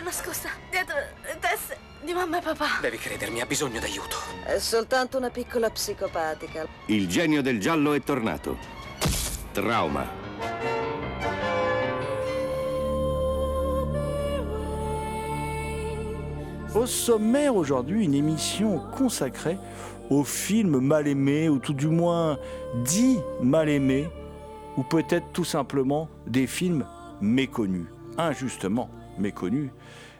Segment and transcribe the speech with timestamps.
[0.00, 2.80] Era nascosta dietro le teste di mamma e papà.
[2.80, 4.16] Devi credermi, ha bisogno d'aiuto.
[4.46, 6.66] È soltanto una piccola psicopatica.
[6.86, 8.56] Il genio del giallo è tornato.
[9.52, 10.08] Trauma.
[16.72, 19.58] Au sommaire aujourd'hui, une émission consacrée
[20.08, 22.38] aux films mal aimés, ou tout du moins
[22.84, 24.08] dits mal aimés,
[24.78, 26.86] ou peut-être tout simplement des films
[27.20, 28.88] méconnus, injustement
[29.20, 29.70] méconnus.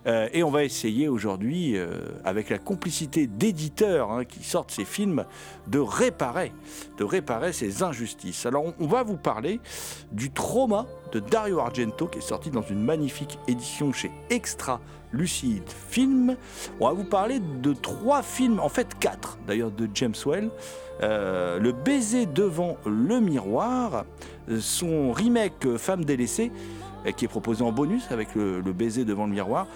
[0.06, 1.89] Euh, et on va essayer aujourd'hui, euh,
[2.25, 5.25] avec la complicité d'éditeurs hein, qui sortent ces films,
[5.69, 6.53] de réparer,
[6.98, 8.47] de ces injustices.
[8.47, 9.61] Alors on, va vous parler
[10.12, 14.81] du trauma de Dario Argento qui est sorti dans une magnifique édition chez Extra
[15.12, 16.37] Lucide Film.
[16.78, 20.51] On va vous parler de trois films, en fait quatre d'ailleurs, de James Well.
[21.03, 24.05] Euh, le baiser devant le miroir,
[24.61, 26.53] son remake Femme délaissée,
[27.06, 29.66] euh, qui est proposé en bonus avec le, baiser devant le miroir,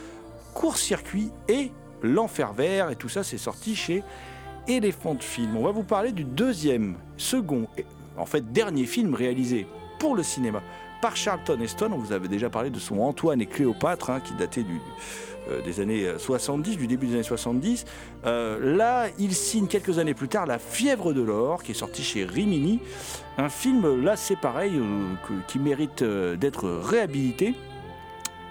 [0.55, 1.71] court-circuit et
[2.03, 4.03] l'enfer vert, et tout ça c'est sorti chez
[4.69, 5.57] Elephant Film.
[5.57, 7.85] On va vous parler du deuxième, second, et
[8.17, 9.67] en fait dernier film réalisé
[9.99, 10.63] pour le cinéma
[11.05, 11.91] par Charlton Heston.
[11.93, 14.65] On vous avait déjà parlé de son Antoine et Cléopâtre, hein, qui datait
[15.51, 17.85] euh, des années 70, du début des années 70.
[18.25, 22.03] Euh, là, il signe quelques années plus tard La fièvre de l'or, qui est sorti
[22.03, 22.81] chez Rimini.
[23.37, 27.55] Un film, là, c'est pareil, euh, qui mérite euh, d'être réhabilité.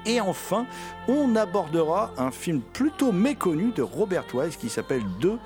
[0.05, 0.67] Et enfin,
[1.07, 5.39] on abordera un film plutôt méconnu de Robert Wise qui s'appelle Deux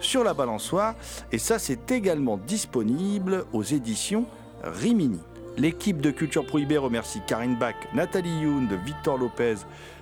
[0.00, 0.94] sur la balançoire.
[1.30, 4.24] Et ça, c'est également disponible aux éditions
[4.62, 5.20] Rimini.
[5.56, 9.54] L'équipe de Culture Prohibée remercie Karine Bach, Nathalie Youn, Victor Lopez,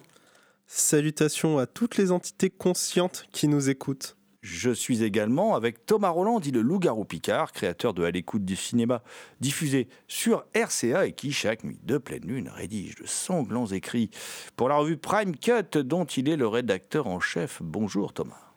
[0.67, 4.17] Salutations à toutes les entités conscientes qui nous écoutent.
[4.45, 8.57] Je suis également avec Thomas Roland, dit le Loup-garou Picard, créateur de À l'écoute du
[8.57, 9.03] cinéma,
[9.41, 14.11] diffusé sur RCA et qui, chaque nuit de pleine lune, rédige de sanglants écrits
[14.55, 17.63] pour la revue Prime Cut, dont il est le rédacteur en chef.
[17.63, 18.53] Bonjour Thomas.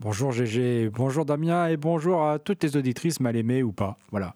[0.00, 3.96] Bonjour GG, bonjour Damien et bonjour à toutes les auditrices mal aimées ou pas.
[4.10, 4.34] Voilà.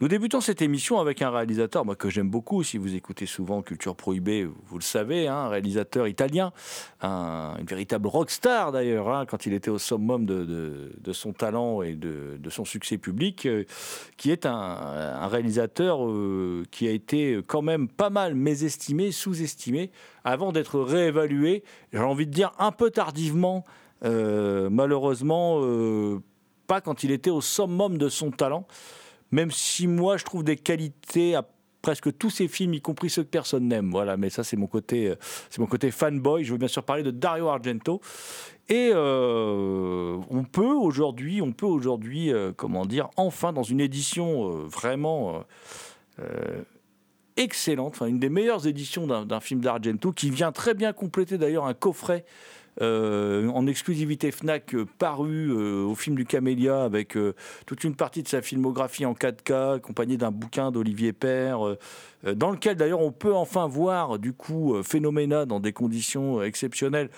[0.00, 2.64] Nous débutons cette émission avec un réalisateur moi, que j'aime beaucoup.
[2.64, 6.52] Si vous écoutez souvent Culture Prohibée, vous le savez, hein, un réalisateur italien,
[7.00, 11.94] un- une véritable rockstar d'ailleurs, hein, quand il était au summum de, son talent et
[11.94, 13.64] de, son succès public, euh,
[14.16, 19.92] qui est un, réalisateur euh, qui a été quand même pas mal mésestimé, sous-estimé,
[20.24, 21.62] avant d'être réévalué,
[21.92, 23.64] j'ai envie de dire un peu tardivement,
[24.04, 25.60] euh, malheureusement,
[26.66, 28.66] pas quand il était au summum de son talent
[29.34, 31.44] même si moi je trouve des qualités à
[31.82, 33.90] presque tous ces films, y compris ceux que personne n'aime.
[33.90, 35.16] Voilà, mais ça c'est mon côté, euh,
[35.50, 36.44] c'est mon côté fanboy.
[36.44, 38.00] Je veux bien sûr parler de Dario Argento.
[38.70, 44.48] Et euh, on peut aujourd'hui, on peut aujourd'hui, euh, comment dire, enfin dans une édition
[44.66, 45.44] vraiment
[47.36, 51.66] excellente, enfin une des meilleures éditions d'un film d'Argento, qui vient très bien compléter d'ailleurs
[51.66, 52.24] un coffret
[52.80, 57.16] euh, en exclusivité Fnac euh, paru euh, au film du Camélia avec
[57.66, 61.60] toute une partie de sa filmographie en 4K accompagnée d'un bouquin d'Olivier Père
[62.32, 66.44] dans lequel d'ailleurs on peut enfin voir du coup euh, Phénoména dans des conditions euh,
[66.44, 67.10] exceptionnelles.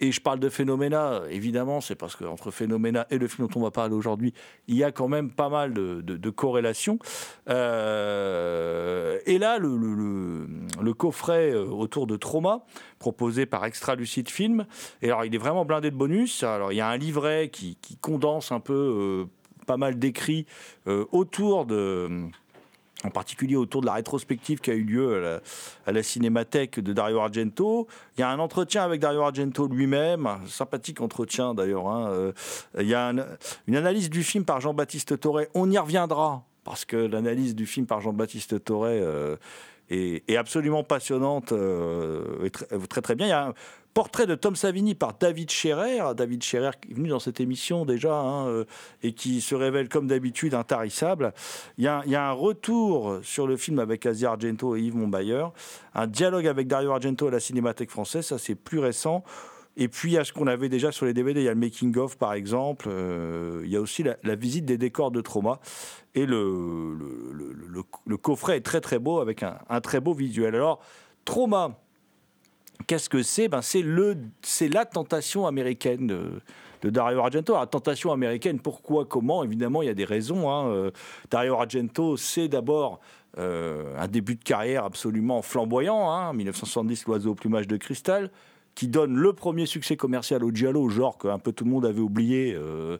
[0.00, 3.62] Et je parle de Phénoména évidemment c'est parce qu'entre Phénoména et le film dont on
[3.64, 4.32] va parler aujourd'hui
[4.68, 6.98] il y a quand même pas mal de, de- corrélations.
[7.48, 12.64] Euh, et là le, coffret euh, autour de Trauma
[12.98, 14.66] proposé par Extra Lucide Film.
[15.02, 16.42] Et alors il est vraiment blindé de bonus.
[16.42, 19.24] Alors il y a un livret qui, condense un peu euh,
[19.66, 20.46] pas mal d'écrits
[20.86, 22.08] euh, autour de
[23.04, 25.40] en particulier autour de la rétrospective qui a eu lieu
[25.86, 27.86] à la, à Cinémathèque de Dario Argento.
[28.16, 31.86] Il y a un entretien avec Dario Argento lui-même, sympathique entretien d'ailleurs.
[31.88, 32.08] hein.
[32.10, 32.32] Euh,
[32.78, 33.16] Il y a un-
[33.66, 35.48] une analyse du film par Jean-Baptiste Toré.
[35.54, 39.36] On y reviendra, parce que l'analyse du film par Jean-Baptiste Toré euh,
[39.90, 43.26] est, absolument passionnante euh, et très, très très bien.
[43.26, 43.54] Il y a un
[43.98, 46.14] portrait de Tom Savini par David Scherer.
[46.14, 48.64] David Scherer qui est venu dans cette émission déjà hein, euh,
[49.02, 51.34] et qui se révèle comme d'habitude intarissable.
[51.78, 55.46] Il y, a, un retour sur le film avec Asia Argento et Yves Montbayer,
[55.96, 59.24] un dialogue avec Dario Argento à la Cinémathèque française, ça c'est plus récent.
[59.76, 61.54] Et puis il y a ce qu'on avait déjà sur les DVD, il y a
[61.54, 65.20] le making of par exemple, Euh, il y a aussi la, visite des décors de
[65.20, 65.58] trauma.
[66.14, 66.96] Et le,
[68.22, 70.54] coffret est très très beau avec un très beau visuel.
[70.54, 70.78] Alors,
[71.24, 71.76] trauma,
[72.86, 73.48] qu'est-ce que c'est?
[73.48, 77.54] Ben, C'est la tentation américaine de, Dario Argento.
[77.54, 79.42] Alors, tentation américaine, pourquoi, comment?
[79.42, 80.50] Évidemment, il y a des raisons.
[80.50, 80.68] hein.
[80.68, 80.90] Euh,
[81.30, 83.00] Dario Argento, c'est d'abord
[83.38, 86.10] euh, un début de carrière absolument flamboyant.
[86.10, 86.32] Hein.
[86.32, 88.30] 1970, L'oiseau au plumage de cristal
[88.74, 91.98] qui donne le premier succès commercial au Giallo, genre qu'un peu tout le monde avait
[91.98, 92.96] oublié euh,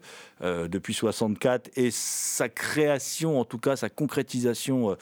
[0.67, 4.97] depuis 64, et sa création, en tout cas sa concrétisation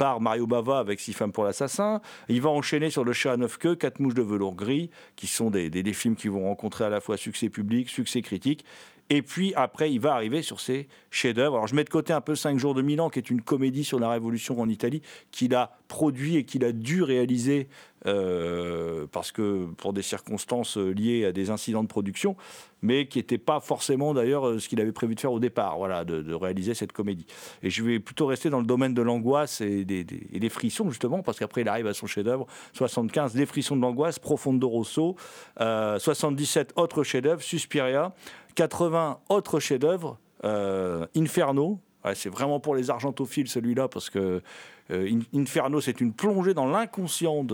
[0.00, 2.00] par Mario Bava avec Six femmes pour l'assassin.
[2.30, 5.26] Il va enchaîner sur Le chat à neuf queues, Quatre mouches de velours gris, qui
[5.26, 8.64] sont des, des- des films qui vont rencontrer à la fois succès public, succès critique.
[9.12, 11.56] Et puis après, il va arriver sur ses chefs-d'œuvre.
[11.56, 13.82] Alors je mets de côté un peu 5 jours de Milan, qui est une comédie
[13.82, 15.02] sur la Révolution en Italie,
[15.32, 17.68] qu'il a produit et qu'il a dû réaliser
[18.06, 22.36] euh, parce que pour des circonstances euh, liées à des incidents de production,
[22.82, 25.76] mais qui n'était pas forcément d'ailleurs euh, ce qu'il avait prévu de faire au départ,
[25.76, 27.26] voilà, de, réaliser cette comédie.
[27.62, 31.38] Et je vais plutôt rester dans le domaine de l'angoisse et des, frissons, justement, parce
[31.38, 35.16] qu'après il arrive à son chef-d'œuvre 75, Les frissons de l'angoisse, Profondo Rosso,
[35.60, 38.14] euh, 77, autre chef-d'œuvre, Suspiria,
[38.54, 41.80] 80, autre chef-d'œuvre, euh, Inferno.
[42.14, 44.42] C'est vraiment pour les argentophiles celui-là, parce que
[44.90, 47.44] euh, In- Inferno, c'est une plongée dans l'inconscient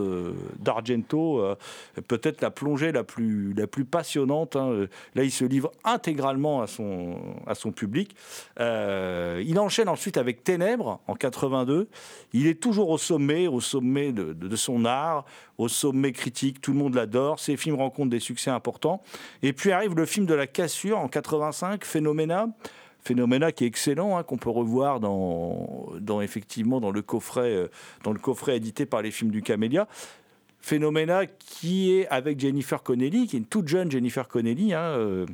[0.58, 1.54] d'Argento, euh,
[2.08, 4.56] peut-être la plongée la plus, la plus passionnante.
[4.56, 4.87] hein.
[5.14, 7.16] Là, il se livre intégralement à son,
[7.46, 8.16] à son public.
[8.60, 11.88] Euh, il enchaîne ensuite avec Ténèbres en 82.
[12.32, 15.25] Il est toujours au sommet, au sommet de son art,
[15.58, 16.60] au sommet critique.
[16.60, 17.38] Tout le monde l'adore.
[17.40, 19.02] Ses films rencontrent des succès importants.
[19.43, 22.48] Et puis arrive le film de la cassure en 85, Phénoména.
[23.06, 27.69] Phénoména qui est excellent, hein, qu'on peut revoir dans, effectivement dans le coffret, euh,
[28.03, 29.87] dans le coffret édité par les films du Camélia.
[30.58, 35.26] Phénoména qui est avec Jennifer Connelly, qui est une toute jeune Jennifer Connelly, hein, euh,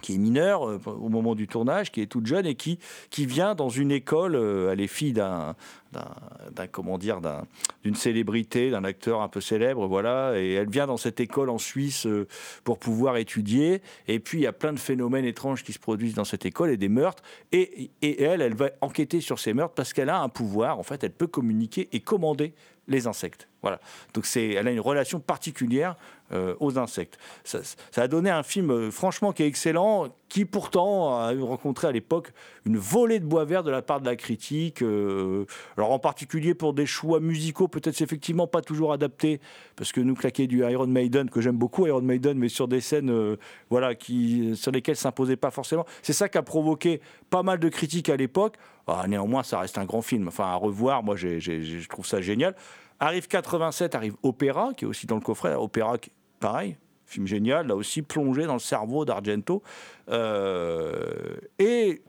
[0.00, 2.78] qui est mineure euh, au moment du tournage, qui est toute jeune et qui,
[3.10, 5.54] qui vient dans une école, euh, elle est fille d'un,
[5.92, 7.44] d'un, comment dire, d'un-
[7.84, 11.58] d'une célébrité, d'un acteur un peu célèbre, voilà, et elle vient dans cette école en
[11.58, 12.26] Suisse euh,
[12.64, 13.82] pour pouvoir étudier.
[14.06, 16.70] Et puis il y a plein de phénomènes étranges qui se produisent dans cette école
[16.70, 17.22] et des meurtres.
[17.52, 20.78] Et, et elle, elle va enquêter sur ces meurtres parce qu'elle a un pouvoir.
[20.78, 22.54] En fait, elle peut communiquer et commander
[22.88, 23.48] les insectes.
[23.62, 23.80] Voilà.
[24.14, 25.96] Donc c'est, elle a une relation particulière
[26.32, 27.18] euh, aux insectes.
[27.44, 31.88] Ça, ça a donné un film euh, franchement qui est excellent, qui pourtant a rencontré
[31.88, 32.32] à l'époque
[32.64, 34.80] une volée de bois vert de la part de la critique.
[34.80, 35.44] euh,
[35.76, 39.40] alors en particulier pour des choix musicaux, peut-être effectivement pas toujours adaptés,
[39.76, 42.80] parce que nous claquer du Iron Maiden, que j'aime beaucoup Iron Maiden, mais sur des
[42.80, 43.36] scènes euh,
[43.70, 45.84] voilà, qui, sur lesquelles s'imposait pas forcément.
[46.00, 48.54] C'est ça qui a provoqué pas mal de critiques à l'époque.
[48.86, 50.28] Ah, néanmoins, ça reste un grand film.
[50.28, 52.54] Enfin, à revoir, moi je trouve ça génial.
[53.00, 55.54] Arrive 87, arrive Opéra, qui est aussi dans le coffret.
[55.54, 55.96] Opéra,
[56.38, 56.76] pareil,
[57.10, 59.62] film génial, là aussi plongé dans le cerveau d'Argento.
[60.08, 62.02] Euh, et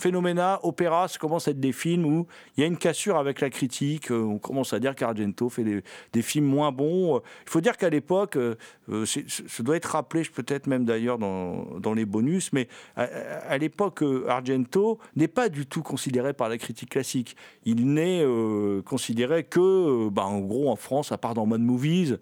[0.00, 2.26] Phénoména, Opéra, ça commence à être des films où
[2.56, 4.10] il y a une cassure avec la critique.
[4.10, 7.16] euh, On commence à dire qu'Argento fait des, films moins bons.
[7.16, 8.56] Euh, Il faut dire qu'à l'époque, euh,
[8.88, 14.26] euh, ça doit être rappelé, peut-être même d'ailleurs dans, les bonus, mais à, l'époque, euh,
[14.28, 17.36] Argento n'est pas du tout considéré par la critique classique.
[17.64, 21.60] Il n'est euh, considéré que, euh, bah, en gros, en France, à part dans Mad
[21.60, 22.18] Movies,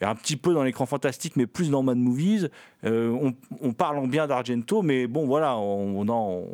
[0.00, 2.50] et un petit peu dans l'écran fantastique, mais plus dans Mad Movies,
[2.84, 6.44] euh, on, parle en bien d'Argento, mais bon, voilà, on, en-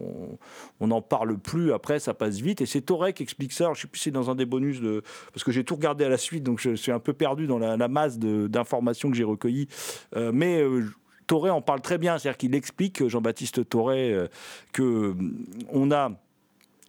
[0.80, 1.72] n'en parle plus.
[1.72, 2.60] Après, ça passe vite.
[2.60, 3.64] Et c'est Toré qui explique ça.
[3.64, 5.74] Alors, je sais plus si c'est dans un des bonus de parce que j'ai tout
[5.74, 9.16] regardé à la suite, donc je suis un peu perdu dans la, masse d'informations que
[9.16, 9.68] j'ai recueillies.
[10.16, 10.86] Euh, mais euh,
[11.28, 14.26] Toré en parle très bien, c'est-à-dire qu'il explique, Jean-Baptiste Toré, euh,
[14.80, 15.14] euh,
[15.70, 16.10] on a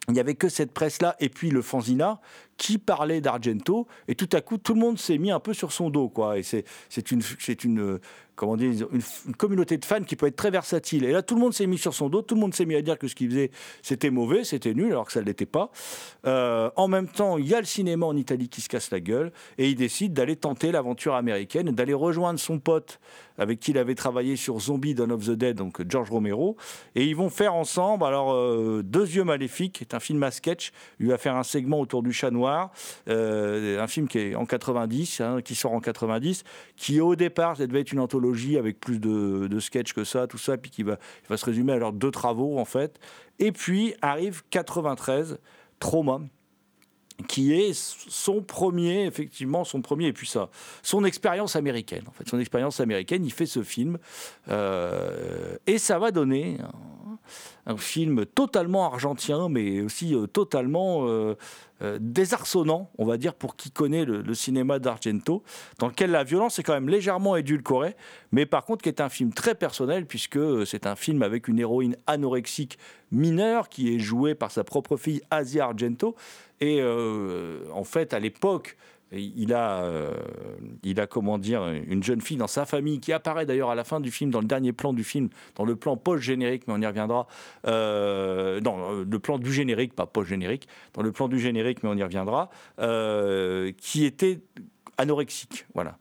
[0.08, 2.20] il n'y avait que cette presse-là et puis le Fanzina
[2.56, 5.70] qui parlait d'Argento et tout à coup tout le monde s'est mis un peu sur
[5.70, 6.64] son dos quoi et c'est
[7.12, 7.22] une
[7.62, 8.00] une
[8.40, 11.04] comment dire une, communauté de fans qui peut être très versatile.
[11.04, 12.74] Et là tout le monde s'est mis sur son dos tout le monde s'est mis
[12.74, 13.50] à dire que ce qu'il faisait
[13.82, 15.70] c'était mauvais c'était nul alors que ça ne l'était pas.
[16.26, 19.00] Euh, en même temps il y a le cinéma en Italie qui se casse la
[19.00, 22.98] gueule et il décide d'aller tenter l'aventure américaine d'aller rejoindre son pote
[23.36, 26.56] avec qui il avait travaillé sur Zombie Dawn of the Dead donc George Romero.
[26.94, 30.72] Et ils vont faire ensemble alors euh, Deux yeux maléfiques est un film à sketch.
[30.98, 32.70] Il va faire un segment autour du chat noir
[33.08, 36.44] euh, un film qui est en 90 hein, qui sort en 90
[36.76, 40.26] qui au départ ça devait être une anthologie avec plus de, de sketchs que ça
[40.26, 42.98] tout ça puis qui va, va se résumer à leurs deux travaux en fait.
[43.38, 45.38] Et puis arrive 93
[45.78, 46.20] Trauma
[47.26, 50.50] qui est son premier, effectivement, son premier, et puis ça,
[50.82, 52.04] son expérience américaine.
[52.08, 53.98] En fait, son expérience américaine, il fait ce film,
[54.48, 56.58] euh, et ça va donner
[57.66, 61.36] un, film totalement argentien, mais aussi euh, totalement euh,
[62.00, 65.42] désarçonnant, on va dire, pour qui connaît le, cinéma d'Argento,
[65.78, 67.96] dans lequel la violence est quand même légèrement édulcorée,
[68.32, 71.58] mais par contre qui est un film très personnel, puisque c'est un film avec une
[71.58, 72.78] héroïne anorexique
[73.12, 76.16] mineure qui est jouée par sa propre fille Asia Argento.
[76.60, 78.76] Et euh, en fait, à l'époque,
[79.12, 80.14] il a, euh,
[80.84, 83.84] il a, comment dire, une jeune fille dans sa famille qui apparaît d'ailleurs à la
[83.84, 86.80] fin du film, dans le dernier plan du film, dans le plan post-générique, mais on
[86.80, 87.26] y reviendra.
[87.66, 91.96] Euh, non, le plan du générique, pas post-générique, dans le plan du générique, mais on
[91.96, 94.40] y reviendra, euh, qui était
[94.96, 95.98] anorexique, voilà.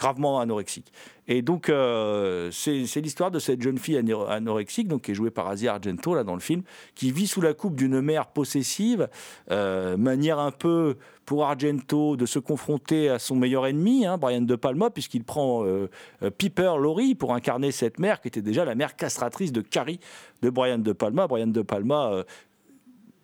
[0.00, 0.92] Gravement anorexique.
[1.28, 5.30] Et donc, euh, c'est l'histoire de cette jeune fille ano- anorexique, donc, qui est jouée
[5.30, 6.62] par Asia Argento, là, dans le film,
[6.94, 9.08] qui vit sous la coupe d'une mère possessive,
[9.50, 14.40] euh, manière un peu pour Argento de se confronter à son meilleur ennemi, hein, Brian
[14.40, 15.88] De Palma, puisqu'il prend euh,
[16.38, 20.00] Piper Laurie pour incarner cette mère, qui était déjà la mère castratrice de Carrie
[20.42, 21.28] de Brian De Palma.
[21.28, 22.24] Brian De Palma,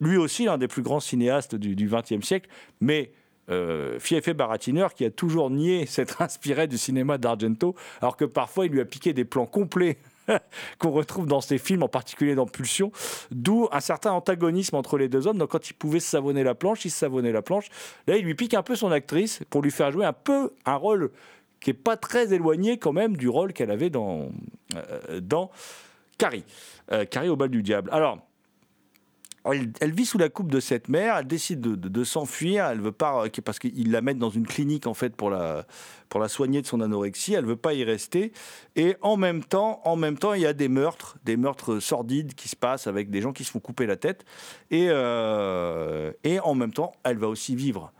[0.01, 2.49] lui aussi, l'un des plus grands cinéastes du XXe siècle,
[2.81, 3.11] mais
[3.51, 8.25] euh, fief et baratineur qui a toujours nié s'être inspiré du cinéma d'Argento, alors que
[8.25, 9.99] parfois il lui a piqué des plans complets
[10.79, 12.91] qu'on retrouve dans ses films, en particulier dans Pulsion,
[13.31, 15.39] d'où un certain antagonisme entre les deux hommes.
[15.39, 17.69] Donc quand il pouvait se savonner la planche, il se savonnait la planche.
[18.07, 20.77] Là, il lui pique un peu son actrice pour lui faire jouer un peu un
[20.77, 21.11] rôle
[21.61, 24.29] qui est pas très éloigné quand même du rôle qu'elle avait dans,
[24.75, 25.51] euh, dans
[26.19, 26.45] Carrie.
[26.93, 27.91] Euh, Carrie au bal du diable.
[27.93, 28.26] Alors,
[29.53, 33.25] elle, vit sous la coupe de cette mère, elle décide de, s'enfuir, elle veut pas
[33.45, 35.67] parce qu'ils la mettent dans une clinique en fait pour la
[36.09, 38.33] pour la soigner de son anorexie, elle veut pas y rester.
[38.77, 42.35] Et en même temps, en même temps, il y a des meurtres, des meurtres sordides
[42.35, 44.25] qui se passent avec des gens qui se font couper la tête.
[44.71, 47.93] Et euh, et en même temps, elle va aussi vivre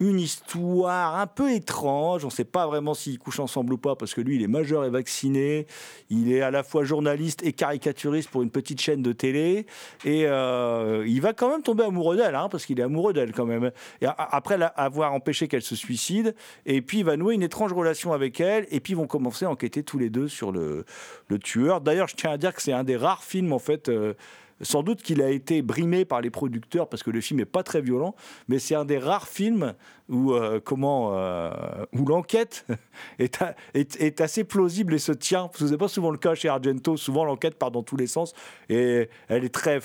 [0.00, 2.24] une histoire un peu étrange.
[2.24, 4.48] On ne sait pas vraiment s'ils couchent ensemble ou pas, parce que lui, il est
[4.48, 5.66] majeur et vacciné.
[6.10, 9.66] Il est à la fois journaliste et caricaturiste pour une petite chaîne de télé.
[10.04, 13.32] Et euh, il va quand même tomber amoureux d'elle, hein, parce qu'il est amoureux d'elle
[13.32, 13.70] quand même.
[14.00, 16.34] Et après avoir empêché qu'elle se suicide,
[16.66, 19.44] et puis il va nouer une étrange relation avec elle, et puis ils vont commencer
[19.44, 20.84] à enquêter tous les deux sur le,
[21.28, 21.80] le tueur.
[21.80, 23.88] D'ailleurs, je tiens à dire que c'est un des rares films, en fait.
[23.88, 24.14] euh,
[24.62, 27.62] sans doute qu'il a été brimé par les producteurs parce que le film n'est pas
[27.62, 28.14] très violent,
[28.48, 29.74] mais c'est un des rares films
[30.08, 31.50] où, euh, comment, euh,
[31.92, 32.66] où l'enquête
[33.18, 33.42] est,
[33.74, 35.50] est- assez plausible et se tient.
[35.54, 36.96] Ce n'est pas souvent le cas chez Argento.
[36.96, 38.32] Souvent, l'enquête part dans tous les sens
[38.68, 39.80] et elle est très,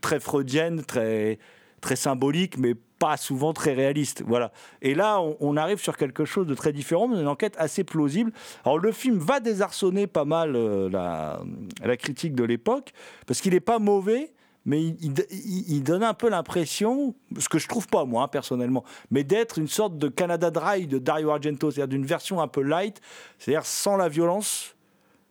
[0.00, 1.38] très freudienne, très,
[1.80, 4.22] très symbolique, mais pas souvent très réaliste.
[4.26, 4.52] Voilà.
[4.82, 8.32] Et là, on, arrive sur quelque chose de très différent, une enquête assez plausible.
[8.64, 12.92] Alors, le film va désarçonner pas mal euh, la, critique de l'époque,
[13.26, 14.32] parce qu'il n'est pas mauvais,
[14.64, 19.24] mais il donne un peu l'impression, ce que je trouve pas moi hein, personnellement, mais
[19.24, 23.00] d'être une sorte de Canada Dry de Dario Argento, c'est-à-dire d'une version un peu light,
[23.38, 24.74] c'est-à-dire sans la violence,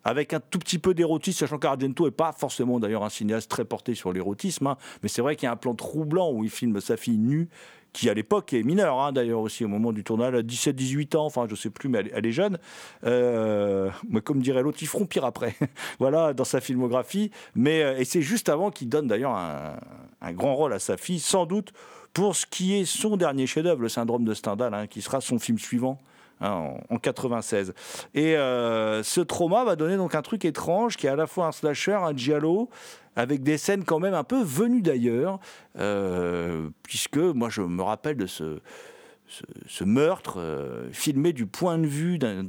[0.08, 3.66] avec un tout petit peu d'érotisme, sachant qu'Argento n'est pas forcément d'ailleurs un cinéaste très
[3.66, 6.50] porté sur l'érotisme, hein, mais c'est vrai qu'il y a un plan troublant où il
[6.50, 7.50] filme sa fille nue,
[7.92, 11.18] qui à l'époque est mineure hein, d'ailleurs aussi au moment du tournage, elle a 17-18
[11.18, 12.58] ans, enfin je sais plus, mais elle, est jeune.
[13.06, 15.58] Euh, mais comme dirait l'autre, ils feront pire après,
[16.00, 17.30] voilà, dans sa filmographie.
[17.54, 19.76] Mais, euh, et c'est juste avant qu'il donne d'ailleurs un,
[20.22, 21.74] un grand rôle à sa fille, sans doute
[22.14, 25.38] pour ce qui est son dernier chef-d'œuvre, le syndrome de Stendhal, hein, qui sera son
[25.38, 26.00] film suivant
[26.42, 26.50] hein,
[26.90, 27.74] en, en 96.
[28.14, 31.48] Et euh, ce trauma va donner donc un truc étrange qui est à la fois
[31.48, 32.70] un slasher, un giallo,
[33.16, 35.40] avec des scènes quand même un peu venues d'ailleurs,
[35.80, 42.18] euh, puisque moi je me rappelle de ce meurtre euh, filmé du point de vue
[42.20, 42.44] d'un-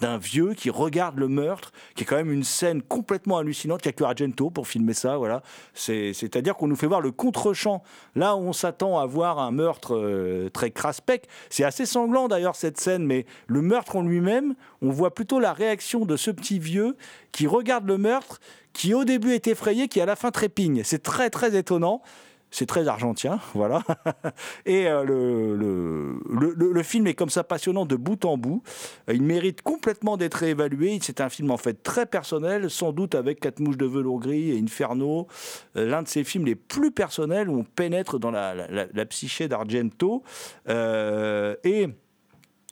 [0.00, 3.80] d'un vieux qui regarde le meurtre, qui est quand même une scène complètement hallucinante.
[3.84, 5.42] Il n'y a que Argento pour filmer ça, voilà.
[5.74, 7.82] C'est- C'est-à-dire qu'on nous fait voir le contre-champ.
[8.14, 12.56] Là où on s'attend à voir un meurtre euh, très craspec, c'est assez sanglant d'ailleurs
[12.56, 16.58] cette scène, mais le meurtre en lui-même, on voit plutôt la réaction de ce petit
[16.58, 16.96] vieux
[17.32, 18.40] qui regarde le meurtre,
[18.72, 20.82] qui au début est effrayé, qui à la fin trépigne.
[20.84, 22.02] C'est très très étonnant.
[22.50, 23.82] C'est très argentien, voilà.
[24.64, 28.62] Et euh, le, le, le- film est comme ça passionnant de bout en bout.
[29.10, 30.98] Euh, Il mérite complètement d'être réévalué.
[31.02, 34.50] C'est un film en fait très personnel, sans doute avec Quatre mouches de velours gris
[34.52, 35.26] et Inferno,
[35.76, 39.48] euh, l'un de ses films les plus personnels où on pénètre dans la, la- psyché
[39.48, 40.22] d'Argento.
[40.68, 41.88] Et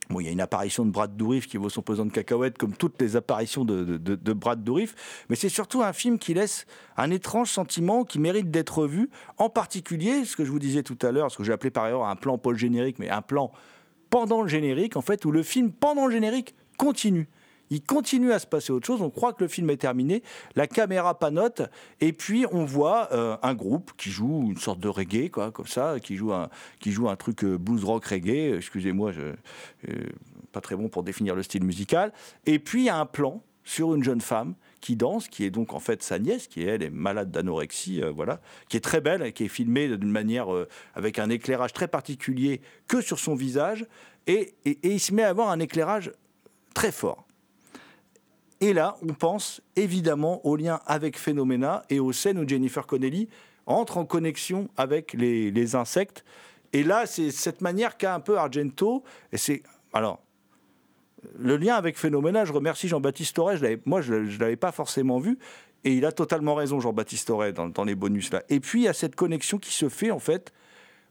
[0.09, 2.59] Bon, il y a une apparition de Brad Dourif qui vaut son pesant de cacahuètes,
[2.59, 4.95] comme toutes les apparitions de, Brad Dourif.
[5.29, 9.11] Mais c'est surtout un film qui laisse un étrange sentiment qui mérite d'être vu.
[9.37, 11.85] En particulier, ce que je vous disais tout à l'heure, ce que j'ai appelé par
[11.85, 13.51] ailleurs un plan pas le générique, mais un plan
[14.11, 17.29] pendant le générique, en fait, où le film pendant le générique continue.
[17.71, 19.03] Il continue à se passer autre chose.
[19.03, 20.23] On croit que le film est terminé.
[20.55, 21.63] La caméra panote.
[22.01, 25.67] Et puis, on voit euh, un groupe qui joue une sorte de reggae, quoi, comme
[25.67, 28.57] ça, qui joue un, truc euh, blues rock reggae.
[28.57, 29.21] Excusez-moi, je,
[29.89, 30.07] euh,
[30.53, 32.13] pas très bon pour définir le style musical.
[32.45, 35.51] Et puis, il y a un plan sur une jeune femme qui danse, qui est
[35.51, 39.01] donc en fait sa nièce, qui elle est malade d'anorexie, euh, voilà, qui est très
[39.01, 40.47] belle, qui est filmée d'une manière
[40.95, 43.87] avec un éclairage très particulier que sur son visage,
[44.29, 46.13] et il se met à avoir un éclairage
[46.75, 47.26] très fort.
[48.61, 53.29] Et là, on pense évidemment au lien avec Phénoména et aux scènes où Jennifer Connelly
[53.67, 56.25] entre en connexion avec les, insectes.
[56.73, 59.03] Et là, c'est cette manière qu'a un peu Argento.
[59.33, 60.21] Et c'est alors
[61.39, 62.45] le lien avec Phénoména.
[62.45, 63.57] Je remercie Jean-Baptiste Auré.
[63.57, 65.39] Je moi, je ne l'avais pas forcément vu.
[65.85, 68.43] Et il a totalement raison, Jean-Baptiste Auré, dans, dans les bonus là.
[68.49, 70.53] Et puis il y a cette connexion qui se fait en fait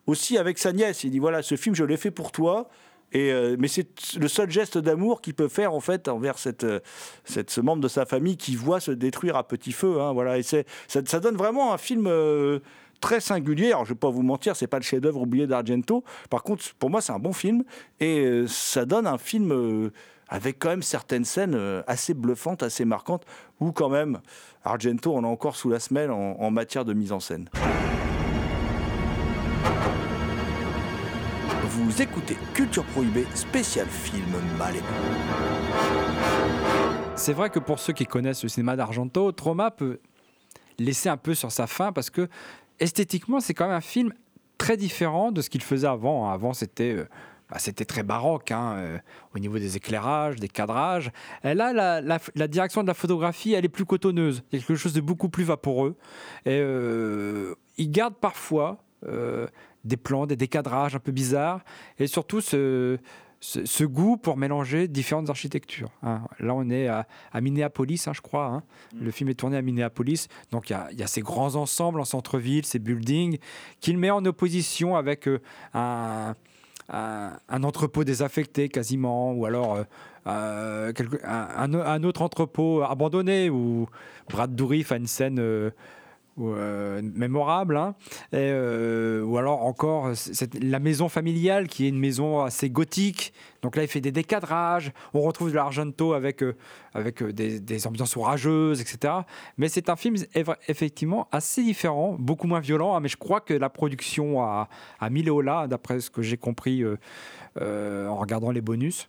[0.08, 1.04] aussi avec sa nièce.
[1.04, 2.70] Il dit voilà, ce film, je l'ai fait pour toi.
[3.16, 3.88] Euh, mais c'est
[4.20, 6.80] le seul geste d'amour qu'il peut faire en fait envers euh,
[7.24, 10.02] cette, ce membre de sa famille qui voit se détruire à petit feu.
[10.02, 10.58] hein, voilà, et ça,
[10.88, 12.60] ça donne vraiment un film euh,
[13.00, 13.68] très singulier.
[13.68, 16.04] Alors, je vais pas vous mentir, c'est pas le chef-d'œuvre oublié d'Argento.
[16.30, 17.64] Par contre, pour moi, c'est un bon film
[18.00, 19.92] et ça donne un film
[20.28, 23.26] avec quand même certaines scènes assez bluffantes, assez marquantes,
[23.60, 24.20] où quand même
[24.64, 27.48] Argento on a encore sous la semelle en, en matière de mise en scène.
[31.86, 34.26] Vous écoutez Culture Prohibée, spécial film
[34.58, 34.84] mal aimé.
[37.16, 40.00] C'est vrai que pour ceux qui connaissent le cinéma d'Argento, Trauma peut
[40.80, 42.28] laisser un peu sur sa fin parce que
[42.80, 44.14] esthétiquement, c'est quand même un film
[44.58, 46.32] très différent de ce qu'il faisait avant.
[46.32, 47.08] Avant, c'était euh,
[47.52, 48.98] bah, c'était très baroque hein, euh,
[49.36, 51.12] au niveau des éclairages, des cadrages.
[51.44, 51.72] Et là,
[52.02, 54.42] la, direction de la photographie, elle est plus cotonneuse.
[54.50, 55.96] Quelque chose de beaucoup plus vaporeux.
[56.48, 58.80] Et euh, il garde parfois
[59.86, 61.62] des plans, des décadrages un peu bizarres,
[62.00, 62.98] et surtout ce,
[63.40, 65.92] ce, ce goût pour mélanger différentes architectures.
[66.02, 66.22] hein.
[66.40, 68.48] Là, on est à, à Minneapolis, hein, je crois.
[68.48, 68.64] hein.
[69.00, 70.28] Le film est tourné à Minneapolis.
[70.52, 73.38] Donc, il y a, il y a ces grands ensembles en centre-ville, ces buildings,
[73.80, 75.40] qu'il met en opposition avec euh,
[75.76, 76.34] un,
[76.90, 79.84] un, un entrepôt désaffecté quasiment, ou alors euh,
[80.28, 83.88] euh, quelque- un- un autre entrepôt abandonné, où
[84.30, 85.40] Brad Dourif a une scène...
[86.38, 87.96] euh, mémorable, hein.
[88.34, 90.14] Euh, ou alors encore euh,
[90.62, 93.34] la maison familiale qui est une maison assez gothique.
[93.62, 94.92] Donc là, il fait des décadrages.
[95.14, 96.44] On retrouve de l'Argento avec,
[96.94, 99.14] avec des, ambiances orageuses, etc.
[99.58, 102.96] Mais c'est un film eff- effectivement assez différent, beaucoup moins violent.
[102.96, 104.68] hein, mais je crois que la production a,
[105.00, 106.84] a mis le là, d'après ce que j'ai compris
[107.60, 109.08] en regardant les bonus.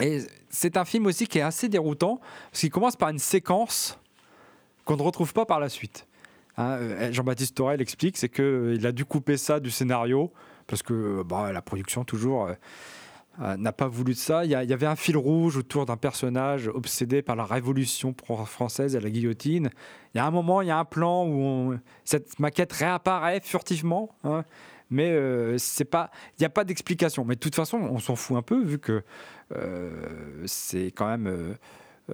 [0.00, 3.98] Et c'est un film aussi qui est assez déroutant, parce qu'il commence par une séquence
[4.84, 6.06] qu'on ne retrouve pas par la suite.
[6.56, 10.32] Hein, euh, Jean-Baptiste Torel explique, c'est qu'il a dû couper ça du scénario,
[10.66, 12.54] parce que bah, la production, toujours, euh,
[13.40, 14.44] euh, n'a pas voulu de ça.
[14.44, 19.00] Il y, avait un fil rouge autour d'un personnage obsédé par la révolution française à
[19.00, 19.70] la guillotine.
[20.14, 24.10] Il y a un moment, il y a un plan où cette maquette réapparaît furtivement,
[24.24, 24.44] hein,
[24.90, 27.24] mais euh, c'est pas, il n'y a pas d'explication.
[27.24, 29.02] Mais de toute façon, on s'en fout un peu, vu que
[29.56, 31.56] euh, c'est quand même...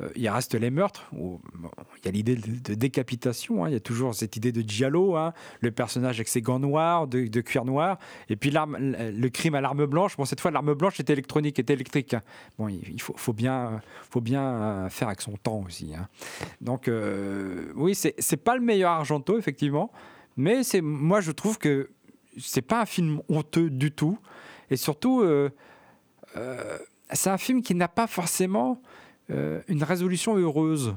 [0.00, 1.10] euh, il reste les meurtres.
[1.12, 3.64] il y a l'idée de, décapitation.
[3.64, 6.58] hein, il y a toujours cette idée de Giallo, hein, le personnage avec ses gants
[6.58, 7.98] noirs, de, cuir noir.
[8.28, 10.16] Et puis le crime à l'arme blanche.
[10.16, 12.14] Bon, cette fois, l'arme blanche est électronique, est électrique.
[12.14, 12.22] hein.
[12.58, 13.80] Bon, il, faut, faut bien,
[14.10, 15.92] faut bien euh, faire avec son temps aussi.
[16.60, 19.90] Donc, euh, oui, c'est pas le meilleur Argento, effectivement.
[20.36, 21.90] Mais c'est, moi, je trouve que
[22.38, 24.18] c'est pas un film honteux du tout.
[24.70, 25.48] Et surtout, euh,
[27.12, 28.80] c'est un film qui n'a pas forcément
[29.30, 30.94] une résolution heureuse.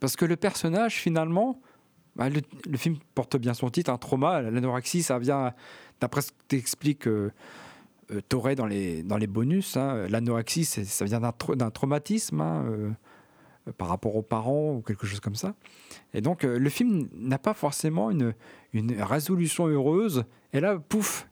[0.00, 1.60] Parce que le personnage, finalement,
[2.16, 5.52] bah, le, film porte bien son titre, un trauma, l'anorexie, ça vient,
[6.00, 7.30] d'après ce que t'expliques, euh,
[8.10, 9.76] euh, t'aurais dans les, dans les bonus.
[9.76, 12.90] hein, L'anorexie, ça vient d'un tra- d'un traumatisme hein, euh,
[13.68, 15.54] euh, par rapport aux parents ou quelque chose comme ça.
[16.14, 18.34] Et donc, euh, le film n'a pas forcément une,
[18.72, 20.24] une résolution heureuse.
[20.52, 21.27] Et là, pouf,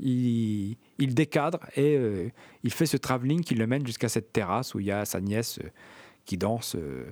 [0.00, 2.28] il, il décadre et euh,
[2.64, 5.20] il fait ce travelling qui le mène jusqu'à cette terrasse où il y a sa
[5.20, 5.68] nièce euh,
[6.24, 6.74] qui danse.
[6.76, 7.04] euh,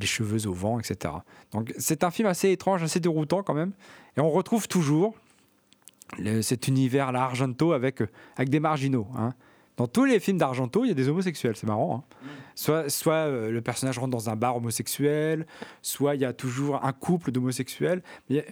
[0.00, 1.12] les cheveux au vent, etc.
[1.52, 3.72] Donc c'est un film assez étrange, assez déroutant quand même.
[4.16, 5.14] Et on retrouve toujours
[6.18, 8.02] le- cet univers là Argento avec,
[8.36, 9.06] avec des marginaux.
[9.14, 9.34] hein.
[9.76, 12.02] Dans tous les films d'Argento, il y a des homosexuels, c'est marrant.
[12.24, 12.28] hein.
[12.54, 15.46] Soit, soit euh, le personnage rentre dans un bar homosexuel,
[15.82, 18.02] soit il y a toujours un couple d'homosexuels.
[18.30, 18.46] Mais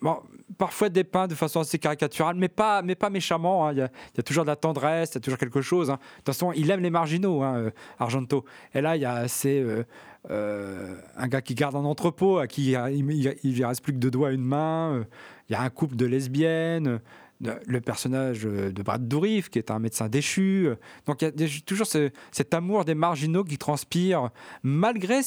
[0.00, 0.18] bon,
[0.58, 3.66] parfois dépeint de façon assez caricaturale, mais pas, mais pas méchamment.
[3.66, 3.72] hein.
[3.72, 5.90] Il y, a, toujours de la tendresse, il y a toujours quelque chose.
[5.90, 5.94] hein.
[5.94, 8.44] De toute façon, il aime les marginaux, hein, euh, Argento.
[8.74, 9.60] Et là, il y a assez.
[9.60, 9.84] euh,
[10.30, 14.10] euh, un gars qui garde un entrepôt, à qui il, lui reste plus que deux
[14.10, 15.06] doigts, une main.
[15.48, 17.00] Il y a un couple de lesbiennes.
[17.40, 20.66] Le personnage euh, de Brad Dourif, qui est un médecin déchu.
[20.68, 20.74] euh.
[21.06, 24.30] Donc il y a toujours ce- cet amour des marginaux qui transpire,
[24.62, 25.20] malgré,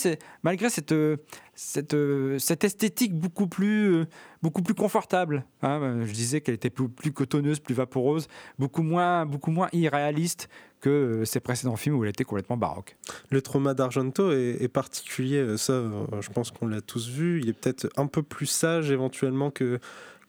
[0.44, 1.18] malgré cette, euh,
[1.56, 1.96] cette,
[2.40, 4.06] cette esthétique beaucoup plus,
[4.42, 5.44] beaucoup plus confortable.
[5.62, 6.02] hein.
[6.06, 8.28] Je disais qu'elle était plus, cotonneuse, plus vaporeuse,
[8.60, 10.50] beaucoup moins, beaucoup moins irréaliste
[10.82, 12.98] que ses précédents films où elle était complètement baroque.
[13.30, 15.82] Le trauma d'Argento est, particulier, ça
[16.20, 17.40] je pense qu'on l'a tous vu.
[17.42, 19.80] Il est peut-être un peu plus sage éventuellement que,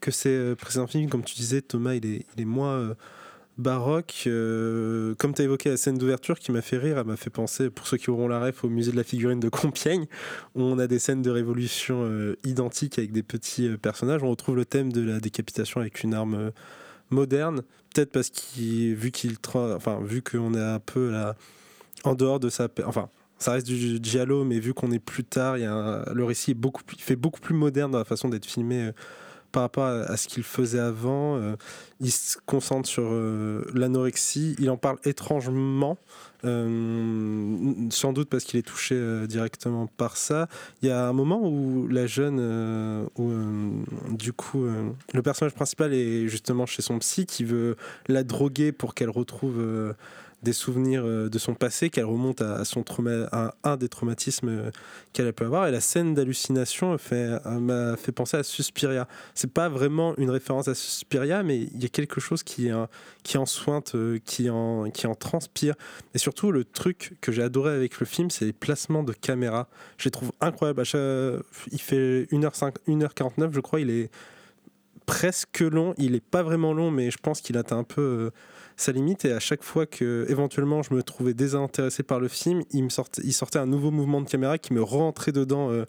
[0.05, 1.09] que ses euh, précédents films.
[1.09, 2.95] Comme tu disais, Thomas, il est, moins euh,
[3.57, 4.25] baroque.
[4.27, 7.31] Euh, comme tu as évoqué la scène d'ouverture qui m'a fait rire, elle m'a fait
[7.31, 10.07] penser, pour ceux qui auront la ref, au musée de la figurine de Compiègne,
[10.55, 14.23] où on a des scènes de révolution identiques avec des petits personnages.
[14.23, 16.53] On retrouve le thème de la décapitation avec une arme
[17.09, 17.63] moderne.
[17.95, 21.35] Peut-être parce qu'il, vu qu'on est un peu là,
[22.03, 25.57] en dehors de sa, enfin, ça reste du giallo, mais vu qu'on est plus tard,
[25.57, 28.91] le récit est beaucoup, il fait beaucoup plus moderne dans la façon d'être filmé
[29.55, 31.37] par rapport à, ce qu'il faisait avant.
[31.37, 31.55] Euh,
[32.01, 34.57] il se concentre sur euh, l'anorexie.
[34.59, 35.97] Il en parle étrangement,
[36.45, 38.97] euh, sans doute parce qu'il est touché
[39.29, 40.49] directement par ça.
[40.83, 43.31] Il y a un moment où la jeune, où,
[44.11, 44.67] du coup,
[45.15, 47.77] le personnage principal est justement chez son psy qui veut
[48.09, 49.63] la droguer pour qu'elle retrouve
[50.45, 54.49] des souvenirs euh, de son passé, qu'elle remonte à, son trauma, à un des traumatismes
[54.49, 54.71] euh,
[55.13, 55.67] qu'elle pu avoir.
[55.67, 59.09] Et la scène d'hallucination euh, m'a fait penser à Suspiria.
[59.35, 62.69] C'est pas vraiment une référence à Suspiria, mais il y a quelque chose qui,
[63.25, 65.75] qui en sointe, qui en, qui en transpire.
[66.15, 69.69] Et surtout, le truc que j'ai adoré avec le film, c'est les placements de caméra.
[69.97, 70.83] Je les trouve incroyables.
[71.73, 73.81] Il fait 1h5, 1h49, je crois.
[73.81, 74.11] Il est
[75.07, 75.95] presque long.
[75.97, 78.31] Il est pas vraiment long, mais je pense qu'il atteint un peu
[78.77, 79.25] sa limite.
[79.25, 82.89] Et à chaque fois que, éventuellement, je me trouvais désintéressé par le film, il me
[82.89, 85.71] sortait, il sortait un nouveau mouvement de caméra qui me rentrait dedans.
[85.71, 85.85] euh,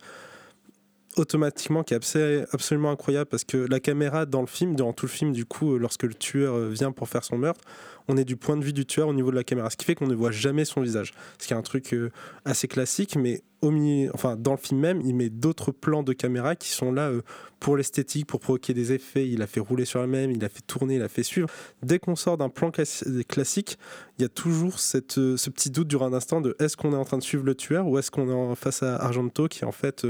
[1.17, 5.05] automatiquement qui est abs- absolument incroyable parce que la caméra dans le film durant tout
[5.05, 7.61] le film du coup euh, lorsque le tueur euh, vient pour faire son meurtre
[8.07, 9.85] on est du point de vue du tueur au niveau de la caméra ce qui
[9.85, 12.11] fait qu'on ne voit jamais son visage ce qui est un truc euh,
[12.45, 16.13] assez classique mais au milieu, enfin dans le film même il met d'autres plans de
[16.13, 17.21] caméra qui sont là euh,
[17.59, 20.49] pour l'esthétique pour provoquer des effets il a fait rouler sur la même il a
[20.49, 21.49] fait tourner il a fait suivre
[21.81, 23.77] dès qu'on sort d'un plan classi- classique
[24.19, 26.93] il y a toujours cette, euh, ce petit doute durant un instant de est-ce qu'on
[26.93, 29.47] est en train de suivre le tueur ou est-ce qu'on est en face à Argento
[29.47, 30.05] qui en fait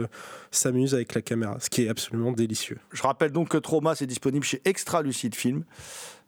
[0.52, 2.78] s'amuse avec la caméra, ce qui est absolument délicieux.
[2.92, 5.64] Je rappelle donc que Trauma, c'est disponible chez Extra Lucide Film.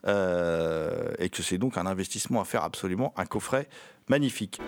[0.05, 3.67] Euh, et que c'est donc un investissement à faire absolument, un coffret
[4.07, 4.59] magnifique.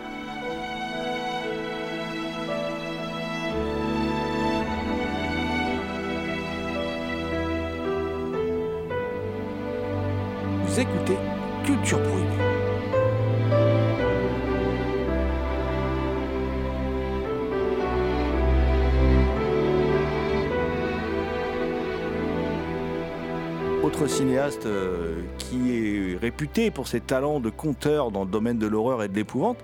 [10.65, 11.17] Vous écoutez
[11.65, 12.48] Culture Prohibée.
[23.81, 28.67] Autre cinéaste euh, qui est réputé pour ses talents de conteur dans le domaine de
[28.67, 29.57] l'horreur et de l'épouvante,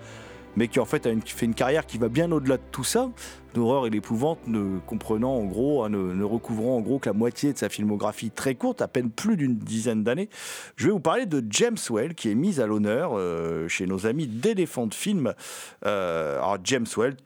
[0.55, 3.09] mais qui en fait a fait une carrière qui va bien au-delà de tout ça.
[3.55, 7.51] L'horreur et l'épouvante ne comprenant en gros, hein, ne, recouvrant en gros que la moitié
[7.51, 10.29] de sa filmographie très courte, à peine plus d'une dizaine d'années.
[10.77, 14.05] Je vais vous parler de James Well, qui est mis à l'honneur euh, chez nos
[14.05, 15.33] amis d'Elephant Film.
[15.85, 17.17] Euh, alors James Well,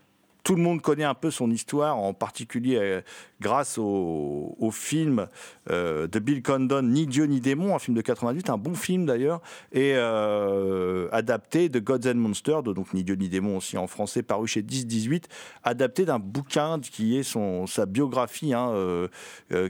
[0.44, 3.02] tout le monde connaît un peu son histoire, en particulier euh,
[3.42, 5.28] grâce au, film
[5.70, 9.06] euh, de Bill Condon, Ni Dieu ni démon, un film de 98, un bon film
[9.06, 13.88] d'ailleurs, et euh, adapté de Gods and Monsters, donc Ni Dieu ni démon aussi en
[13.88, 15.24] français, paru chez 10-18,
[15.64, 18.74] adapté d'un bouquin qui est sa biographie, hein,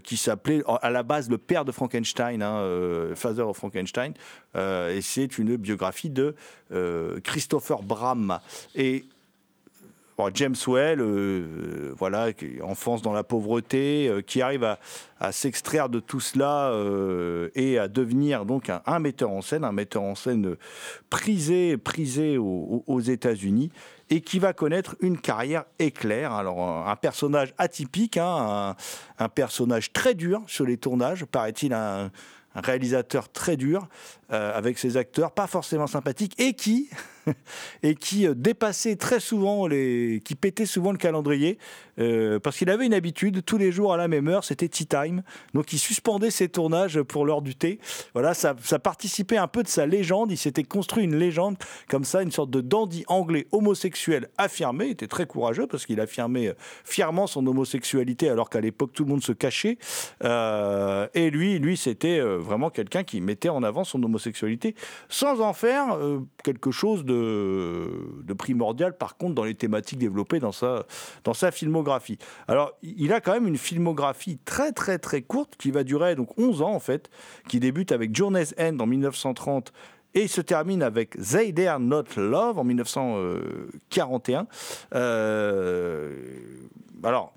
[0.04, 4.14] qui s'appelait à la base Le père de Frankenstein, hein, Father of Frankenstein,
[4.56, 6.36] et c'est une biographie de
[7.24, 8.40] Christopher Bram.
[8.76, 9.06] Et
[10.34, 15.90] James Well, euh, voilà, qui est enfance dans la pauvreté, euh, qui arrive à, s'extraire
[15.90, 20.16] de tout cela euh, et à devenir donc un, metteur en scène, un metteur en
[20.16, 20.56] scène
[21.10, 23.72] prisé, prisé aux, États-Unis
[24.10, 26.34] et qui va connaître une carrière éclair.
[26.34, 28.76] Alors un, personnage atypique, hein,
[29.18, 32.12] un, personnage très dur sur les tournages, paraît-il un
[32.56, 33.88] réalisateur très dur
[34.32, 36.88] euh, avec ses acteurs pas forcément sympathiques et qui
[37.84, 41.58] et qui euh, dépassait très souvent les qui pétait souvent le calendrier
[41.98, 44.86] euh, parce qu'il avait une habitude tous les jours à la même heure c'était tea
[44.86, 45.24] time.
[45.56, 47.80] Donc il suspendait ses tournages pour l'heure du thé.
[48.14, 50.32] Voilà ça, ça participait un peu de sa légende.
[50.32, 54.86] Il s'était construit une légende comme ça une sorte de dandy anglais homosexuel affirmé.
[54.86, 59.10] Il était très courageux parce qu'il affirmait fièrement son homosexualité alors qu'à l'époque tout le
[59.10, 59.80] monde se cachait.
[60.22, 64.19] Et lui lui c'était vraiment quelqu'un qui mettait en avant son homosexualité
[65.10, 70.52] sans en faire euh, quelque chose de, primordial par contre dans les thématiques développées dans
[70.52, 70.86] sa,
[71.24, 72.18] dans sa filmographie.
[72.48, 76.38] Alors il a quand même une filmographie très très très courte qui va durer donc
[76.38, 77.10] 11 ans en fait,
[77.48, 79.74] qui débute avec Journey's End en 1930
[80.14, 84.48] et se termine avec They Dare Not Love en 1941.
[84.96, 86.16] Euh,
[87.04, 87.34] alors,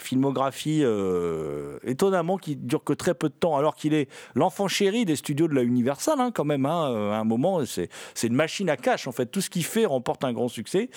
[0.00, 5.04] filmographie euh, étonnamment qui dure que très peu de temps alors qu'il est l'enfant chéri
[5.04, 7.88] des studios de la Universal hein, quand même hein, euh, à un moment c'est
[8.22, 9.26] une machine à cash en fait.
[9.26, 10.90] Tout ce qu'il fait remporte un grand succès.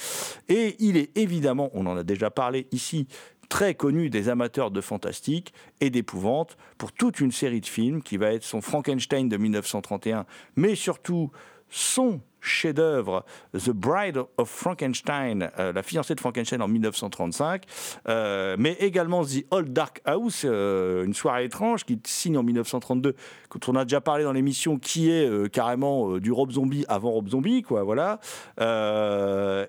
[0.49, 3.07] Et il est évidemment on en a déjà parlé ici
[3.49, 8.17] très connu des amateurs de fantastique et d'épouvante pour toute une série de films qui
[8.17, 11.31] va être son Frankenstein de 1931 mais surtout
[11.69, 17.63] son chef-d'œuvre The Bride of Frankenstein, euh, la fiancée de Frankenstein en 1935,
[18.07, 23.15] euh, mais également The Old Dark House, euh, une soirée étrange qui signe en 1932,
[23.49, 27.29] quand on a déjà parlé dans l'émission, qui est carrément du Rob Zombie avant Rob
[27.29, 28.19] Zombie, quoi, voilà.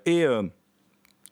[0.06, 0.26] Et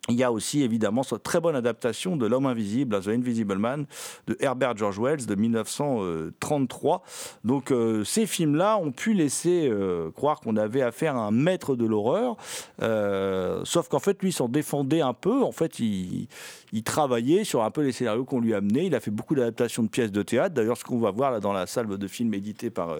[0.09, 3.85] il y a aussi évidemment cette très bonne adaptation de L'homme invisible, The Invisible Man,
[4.27, 7.03] de Herbert George Wells de 1933.
[7.45, 11.77] Donc euh, ces films-là ont pu laisser euh, croire qu'on avait affaire à un maître
[11.77, 12.35] de l'horreur,
[12.81, 15.41] euh, sauf qu'en fait lui s'en défendait un peu.
[15.41, 16.27] En fait, il,
[16.73, 18.87] il travaillait sur un peu les scénarios qu'on lui amenait.
[18.87, 20.53] Il a fait beaucoup d'adaptations de pièces de théâtre.
[20.53, 22.97] D'ailleurs, ce qu'on va voir là dans la salle de films éditée par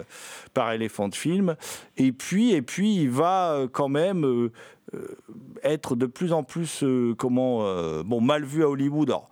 [0.54, 1.54] par Elephant Film.
[1.98, 4.50] Et puis et puis il va quand même
[5.62, 9.10] être de plus en plus euh, comment euh, bon mal vu à Hollywood.
[9.10, 9.28] Alors,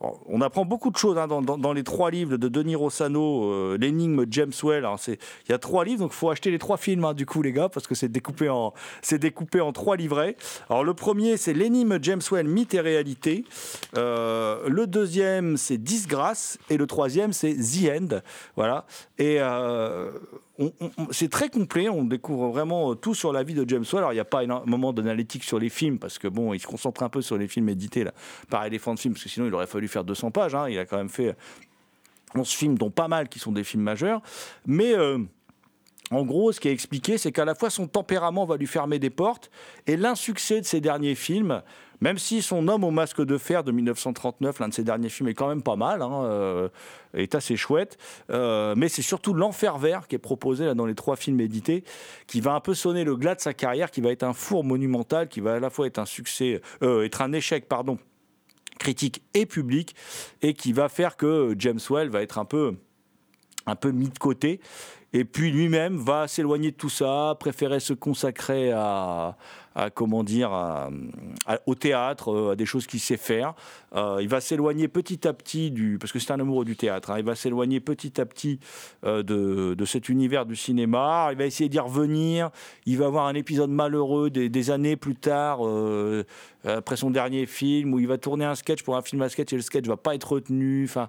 [0.00, 4.26] on apprend beaucoup de choses hein, dans, les trois livres de Denis Rossano, euh, l'énigme
[4.30, 4.86] James Well.
[5.08, 5.16] Il
[5.50, 7.52] y a trois livres, donc il faut acheter les trois films hein, du coup les
[7.52, 8.72] gars, parce que c'est découpé en
[9.10, 10.36] découpé en trois livrets.
[10.70, 13.44] Alors le premier c'est l'énigme James Well, mythe et réalité.
[13.96, 18.20] Euh, le deuxième c'est Disgrâce et le troisième c'est The End.
[18.54, 18.86] Voilà.
[19.18, 20.12] Et euh,
[21.12, 23.98] c'est très complet, on découvre vraiment euh, tout sur la vie de James Well.
[23.98, 26.66] Alors il n'y a pas énormément d'analytique sur les films parce que bon, il se
[26.66, 28.04] concentre un peu sur les films édités
[28.50, 30.54] par Elephant Film, parce que sinon il aurait fallu faire 200 pages.
[30.54, 30.68] hein.
[30.68, 31.36] Il a quand même fait
[32.34, 34.20] 11 films, dont pas mal qui sont des films majeurs.
[34.66, 35.18] Mais euh,
[36.10, 38.98] en gros, ce qui est expliqué, c'est qu'à la fois son tempérament va lui fermer
[38.98, 39.50] des portes
[39.86, 41.62] et l'insuccès de ses derniers films,
[42.00, 45.28] même si son homme au masque de fer de 1939, l'un de ses derniers films,
[45.28, 46.68] est quand même pas mal, hein, euh,
[47.14, 47.98] est assez chouette,
[48.30, 51.84] euh, mais c'est surtout l'enfer vert qui est proposé dans les trois films édités,
[52.26, 54.64] qui va un peu sonner le glas de sa carrière, qui va être un four
[54.64, 57.98] monumental, qui va à la fois être un succès, euh, être un échec, pardon,
[58.78, 59.94] critique et public,
[60.42, 62.76] et qui va faire que James Well va être un peu
[63.68, 64.60] un peu mis de côté.
[65.14, 69.36] Et puis lui-même va s'éloigner de tout ça, préférer se consacrer à,
[69.94, 70.50] comment dire,
[71.66, 73.54] au théâtre, euh, à des choses qu'il sait faire.
[73.94, 77.10] Euh, il va s'éloigner petit à petit du, parce que c'est un amoureux du théâtre.
[77.10, 78.58] hein, il va s'éloigner petit à petit
[79.04, 81.28] euh, de, de cet univers du cinéma.
[81.30, 82.50] Il va essayer d'y revenir.
[82.84, 85.60] Il va avoir un épisode malheureux des, années plus tard,
[86.64, 89.52] après son dernier film, où il va tourner un sketch pour un film à sketch
[89.54, 90.84] et le sketch va pas être retenu.
[90.84, 91.08] Enfin,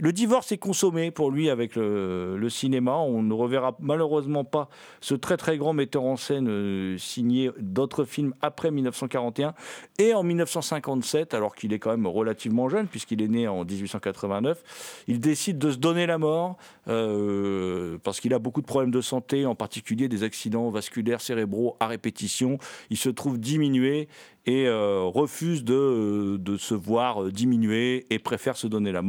[0.00, 2.96] le divorce est consommé pour lui avec le, cinéma.
[2.96, 4.68] On ne reverra malheureusement pas
[5.00, 9.54] ce très très grand metteur en scène euh, signé d'autres films après 1941
[9.98, 15.04] et en 1957, alors qu'il est quand même relativement jeune puisqu'il est né en 1889,
[15.08, 16.56] il décide de se donner la mort
[16.88, 21.76] euh, parce qu'il a beaucoup de problèmes de santé, en particulier des accidents vasculaires cérébraux
[21.80, 22.58] à répétition.
[22.90, 24.08] Il se trouve diminué
[24.48, 29.07] et euh, refuse de, de se voir euh, diminuer et préfère se donner la mort.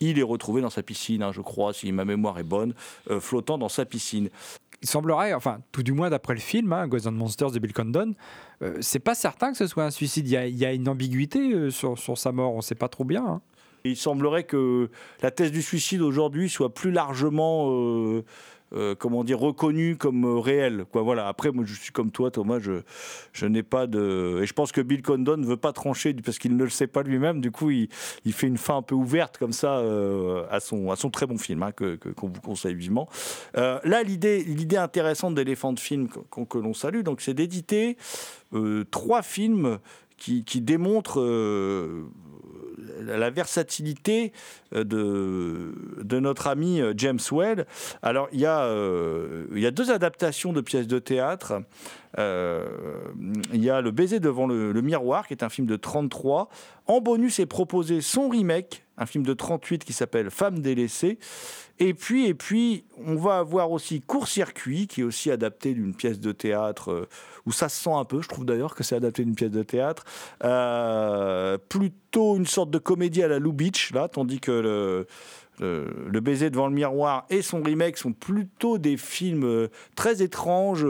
[0.00, 2.74] Il est retrouvé dans sa piscine, hein, je crois, si ma mémoire est bonne,
[3.10, 4.28] euh, flottant dans sa piscine.
[4.82, 7.72] Il semblerait, enfin, tout du moins d'après le film, hein, Ghosts and Monsters de Bill
[7.72, 8.14] Condon,
[8.62, 10.28] euh, c'est pas certain que ce soit un suicide.
[10.28, 12.74] Il y a, il y a une ambiguïté euh, sur, sur sa mort, on sait
[12.74, 13.24] pas trop bien.
[13.24, 13.40] hein.
[13.84, 14.90] Il semblerait que
[15.22, 17.70] la thèse du suicide aujourd'hui soit plus largement
[18.76, 20.84] euh, comment dire, reconnu comme euh, réel.
[20.90, 21.02] Quoi.
[21.02, 21.28] Voilà.
[21.28, 22.82] Après, moi, je suis comme toi, Thomas, je,
[23.32, 24.40] je n'ai pas de.
[24.42, 26.86] Et je pense que Bill Condon ne veut pas trancher parce qu'il ne le sait
[26.86, 27.40] pas lui-même.
[27.40, 27.88] Du coup, il,
[28.24, 31.26] il, fait une fin un peu ouverte comme ça euh, à, son, à son très
[31.26, 33.08] bon film, hein, que, qu'on vous conseille vivement.
[33.54, 37.96] Là, l'idée, intéressante d'Elephant Film que, que l'on salue, donc, c'est d'éditer
[38.90, 39.78] trois films
[40.16, 41.20] qui, qui démontrent
[43.00, 44.32] la versatilité
[44.74, 47.66] euh, de, de notre ami euh, James Well.
[48.02, 51.62] Alors, il y, euh, il y a deux adaptations de pièces de théâtre.
[52.18, 52.66] Euh,
[53.52, 56.48] il y a Le baiser devant le, miroir, qui est un film de 33.
[56.86, 61.18] En bonus est proposé son remake, un film de 38 qui s'appelle Femme délaissée.
[61.78, 66.18] Et puis, et puis, on va avoir aussi Court-circuit, qui est aussi adapté d'une pièce
[66.20, 67.08] de théâtre, euh,
[67.44, 69.62] où ça se sent un peu, je trouve d'ailleurs que c'est adapté d'une pièce de
[69.62, 70.04] théâtre.
[70.42, 75.06] Euh, plutôt une sorte de comédie à la Lou Beach, là, tandis que
[75.60, 80.86] le, baiser devant le miroir et son remake sont plutôt des films très étranges,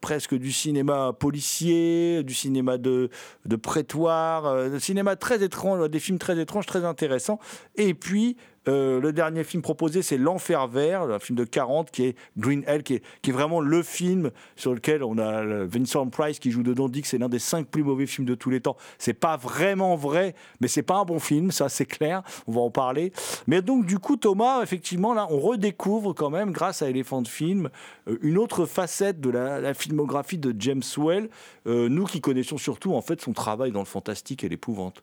[0.00, 3.10] presque du cinéma policier, du cinéma de,
[3.44, 7.38] de prétoire, euh, cinéma très étrange, des films très étranges, très intéressants.
[7.76, 8.36] Et puis,
[8.68, 12.64] euh, le dernier film proposé, c'est L'Enfer Vert, un film de 40 qui est Green
[12.66, 16.88] Hell, qui est, vraiment le film sur lequel on a Vincent Price qui joue dedans,
[16.88, 18.76] dit que c'est l'un des cinq plus mauvais films de tous les temps.
[18.98, 22.60] C'est pas vraiment vrai, mais c'est pas un bon film, ça c'est clair, on va
[22.60, 23.12] en parler.
[23.46, 27.68] Mais donc, du coup, Thomas, effectivement, là, on redécouvre quand même, grâce à Elephant Film,
[28.08, 31.28] euh, une autre facette de la, la filmographie de James Well,
[31.66, 35.02] euh, nous qui connaissons surtout en fait son travail dans le fantastique et l'épouvante.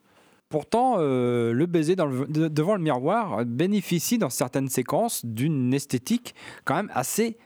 [0.53, 6.91] Pourtant, euh, le baiser devant le miroir bénéficie dans certaines séquences d'une esthétique quand même
[6.93, 7.39] assez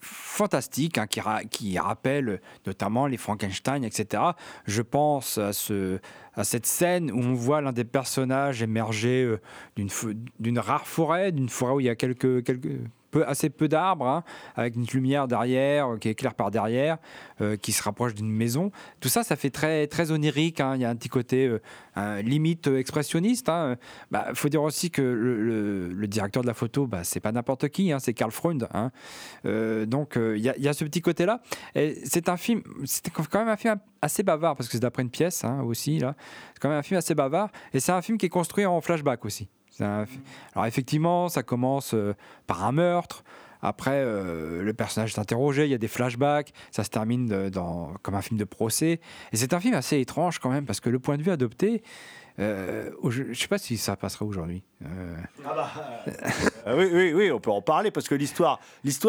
[0.00, 4.22] fantastique hein, qui, ra qui, rappelle notamment les Frankenstein, etc.
[4.64, 5.98] Je pense à, ce,
[6.32, 9.38] à cette scène où on voit l'un des personnages émerger euh,
[10.40, 12.42] d'une rare forêt, d'une forêt où il y a quelques
[13.16, 14.24] peu, assez peu d'arbres, hein,
[14.56, 16.98] avec une lumière derrière, euh, qui éclaire par derrière,
[17.40, 18.70] euh, qui se rapproche d'une maison.
[19.00, 20.60] Tout ça, ça fait très, très onirique.
[20.60, 20.74] Hein.
[20.74, 21.58] Il y a un petit côté
[21.96, 23.48] euh, limite expressionniste.
[23.48, 23.76] Il hein.
[24.10, 27.92] bah, faut dire aussi que le, directeur de la photo, bah, c'est pas n'importe qui,
[27.98, 28.68] c'est Karl Freund.
[29.44, 31.40] Donc il y, a ce petit côté-là.
[32.04, 35.10] C'est un film, c'est quand même un film assez bavard, parce que c'est d'après une
[35.10, 35.98] pièce aussi.
[35.98, 37.50] C'est quand même un film assez bavard.
[37.74, 39.48] Et c'est un film qui est construit en flashback aussi.
[39.80, 42.14] Alors effectivement, ça commence euh,
[42.46, 43.24] par un meurtre.
[43.62, 47.94] Après, euh, le personnage est interrogé, il y a des flashbacks, ça se termine dans,
[48.02, 49.00] comme un film de procès.
[49.32, 51.82] Et c'est un film assez étrange quand même, parce que le point de vue adopté,
[52.38, 54.62] euh, je ne sais pas si ça passera aujourd'hui.
[55.44, 58.60] Ah bah, oui, oui, oui, on peut en parler, parce que l'histoire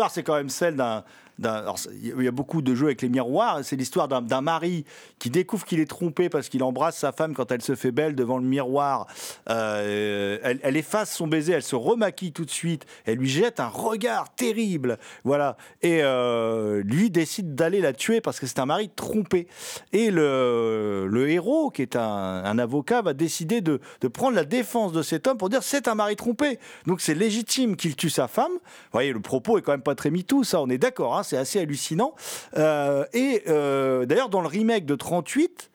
[0.10, 1.04] c'est quand même celle d'un
[1.40, 3.60] il y a beaucoup de jeux avec les miroirs.
[3.64, 4.86] C'est l'histoire d'un mari
[5.20, 8.16] qui découvre qu'il est trompé parce qu'il embrasse sa femme quand elle se fait belle
[8.16, 9.08] devant le miroir.
[9.50, 12.86] Euh, elle, efface son baiser, elle se remaquille tout de suite.
[13.06, 14.98] Elle lui jette un regard terrible.
[15.24, 15.58] Voilà.
[15.82, 19.48] Et euh, lui décide d'aller la tuer parce que c'est un mari trompé.
[19.94, 23.80] Et le, héros, qui est un, avocat, va décider de,
[24.12, 26.60] prendre la défense de cet homme pour dire c'est un mari trompé.
[26.86, 28.52] Donc c'est légitime qu'il tue sa femme.
[28.54, 31.18] Vous voyez, le propos est quand même pas très MeToo, ça, on est d'accord.
[31.18, 32.16] Hein, c'est assez hallucinant.
[32.56, 35.72] Euh, et euh, d'ailleurs, dans le remake de 38,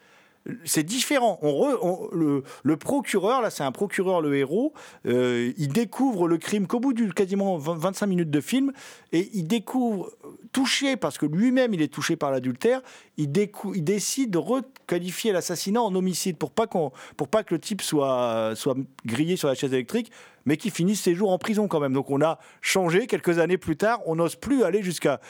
[0.65, 1.39] c'est différent.
[1.43, 4.73] On, re, le, le, procureur, là, c'est un procureur, le héros,
[5.07, 8.73] euh, il découvre le crime qu'au bout de quasiment 20, 25 minutes de film,
[9.13, 10.11] et il découvre,
[10.53, 12.83] touché, parce que lui-même, il est touché par l'adultère,
[13.19, 13.31] il,
[13.75, 17.81] il, décide de requalifier l'assassinat en homicide pour pas, qu'on, pour pas que le type
[17.81, 20.11] soit, soit grillé sur la chaise électrique,
[20.45, 21.93] mais qui finissent ses jours en prison quand même.
[21.93, 25.21] Donc on a changé quelques années plus tard, on n'ose plus aller jusqu'à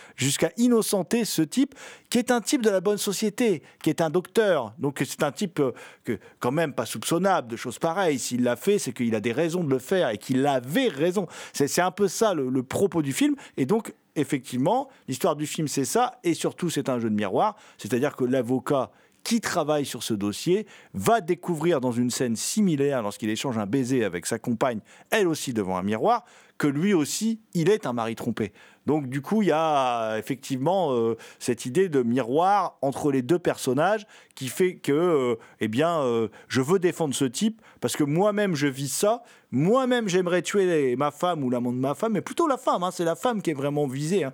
[0.56, 1.74] innocenter ce type,
[2.10, 4.74] qui est un type de la bonne société, qui est un docteur.
[4.78, 5.72] Donc c'est un type euh,
[6.04, 8.18] que, quand même pas soupçonnable de choses pareilles.
[8.18, 11.26] S'il l'a fait, c'est qu'il a des raisons de le faire et qu'il avait raison.
[11.52, 13.34] C'est un peu ça le propos du film.
[13.56, 17.56] Et donc effectivement, l'histoire du film c'est ça, et surtout c'est un jeu de miroir,
[17.78, 18.90] c'est-à-dire que l'avocat
[19.24, 24.04] qui travaille sur ce dossier va découvrir dans une scène similaire, lorsqu'il échange un baiser
[24.04, 24.80] avec sa compagne,
[25.10, 26.24] elle aussi devant un miroir,
[26.58, 28.52] que lui aussi, il est un mari trompé.
[28.86, 33.38] Donc du coup, il y a effectivement euh, cette idée de miroir entre les deux
[33.38, 38.04] personnages qui fait que, euh, eh bien, euh, je veux défendre ce type parce que
[38.04, 39.22] moi-même je vis ça.
[39.50, 42.84] Moi-même, j'aimerais tuer ma femme ou l'amant de ma femme, mais plutôt la femme.
[42.84, 44.24] Hein, c'est la femme qui est vraiment visée.
[44.24, 44.32] Hein.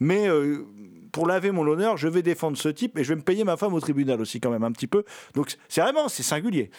[0.00, 0.28] mais
[1.12, 3.56] pour laver mon honneur, je vais défendre ce type et je vais me payer ma
[3.56, 5.04] femme au tribunal aussi quand même un petit peu.
[5.34, 6.70] Donc c'est vraiment c'est singulier.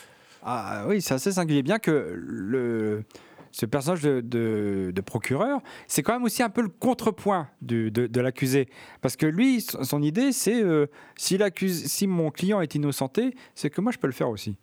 [0.43, 1.63] Ah oui, c'est assez singulier.
[1.63, 3.03] Bien que le
[3.51, 8.67] ce personnage de, procureur, c'est quand même aussi un peu le contrepoint de, de l'accusé.
[9.01, 11.39] Parce que lui, son idée, c'est euh, si,
[11.71, 14.57] si mon client est innocenté, c'est que moi, je peux le faire aussi.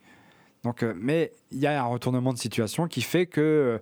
[0.62, 3.78] Donc, euh, mais il y a un retournement de situation qui fait que euh,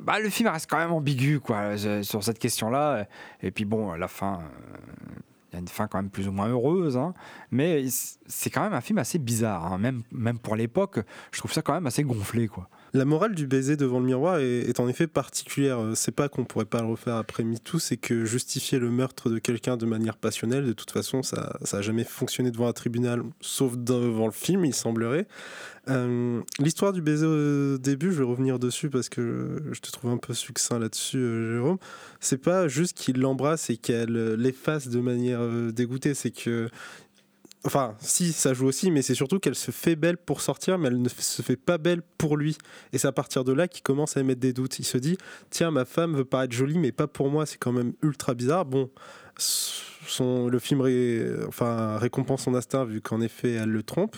[0.00, 3.06] bah, le film reste quand même ambigu quoi, euh, sur cette question-là.
[3.42, 5.18] Et puis bon, la fin, euh,
[5.50, 7.14] il y a une fin quand même plus ou moins heureuse, hein.
[7.50, 7.84] mais
[8.26, 9.78] c'est quand même un film assez bizarre, hein.
[9.78, 12.48] même, même pour l'époque, je trouve ça quand même assez gonflé.
[12.48, 12.68] quoi.
[12.94, 15.78] La morale du baiser devant le miroir est, en effet particulière.
[15.94, 19.38] C'est pas qu'on pourrait pas le refaire après MeToo, c'est que justifier le meurtre de
[19.38, 23.76] quelqu'un de manière passionnelle, de toute façon, ça n'a jamais fonctionné devant un tribunal, sauf
[23.76, 25.26] devant le film, il semblerait.
[25.88, 30.10] Euh, L'histoire du baiser au début, je vais revenir dessus parce que je te trouve
[30.10, 31.78] un peu succinct là-dessus, euh, Jérôme.
[32.20, 36.68] C'est pas juste qu'il l'embrasse et qu'elle euh, l'efface de manière euh, dégoûtée, c'est que
[37.66, 40.86] Enfin, si, ça joue aussi, mais c'est surtout qu'elle se fait belle pour sortir, mais
[40.86, 42.56] elle ne se fait pas belle pour lui.
[42.92, 44.78] Et c'est à partir de là qu'il commence à émettre des doutes.
[44.78, 45.18] Il se dit,
[45.50, 48.66] tiens, ma femme veut paraître jolie, mais pas pour moi, c'est quand même ultra bizarre.
[48.66, 48.88] Bon,
[49.36, 54.16] son, le film récompense son instinct vu qu'en effet elle le trompe.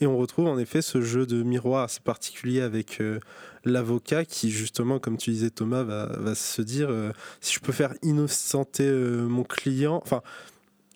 [0.00, 3.20] Et on retrouve en effet ce jeu de miroir assez particulier avec euh,
[3.64, 7.72] l'avocat qui justement, comme tu disais Thomas, va, va se dire, euh, si je peux
[7.72, 10.22] faire innocenter euh, mon client, enfin...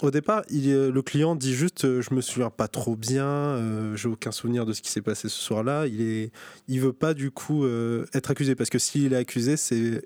[0.02, 3.94] Au départ, il, le client dit juste euh, je me souviens pas trop bien, euh,
[3.96, 5.86] j'ai aucun souvenir de ce qui s'est passé ce soir-là.
[5.86, 6.30] Il est,
[6.68, 10.02] veut pas du coup euh, être accusé parce que s'il est accusé, c'est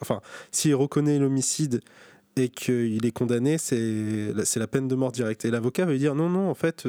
[0.00, 1.82] enfin s'il reconnaît l'homicide
[2.36, 5.44] et qu'il est condamné, c'est la- c'est la peine de mort directe.
[5.44, 6.86] Et l'avocat lui dire non non en fait.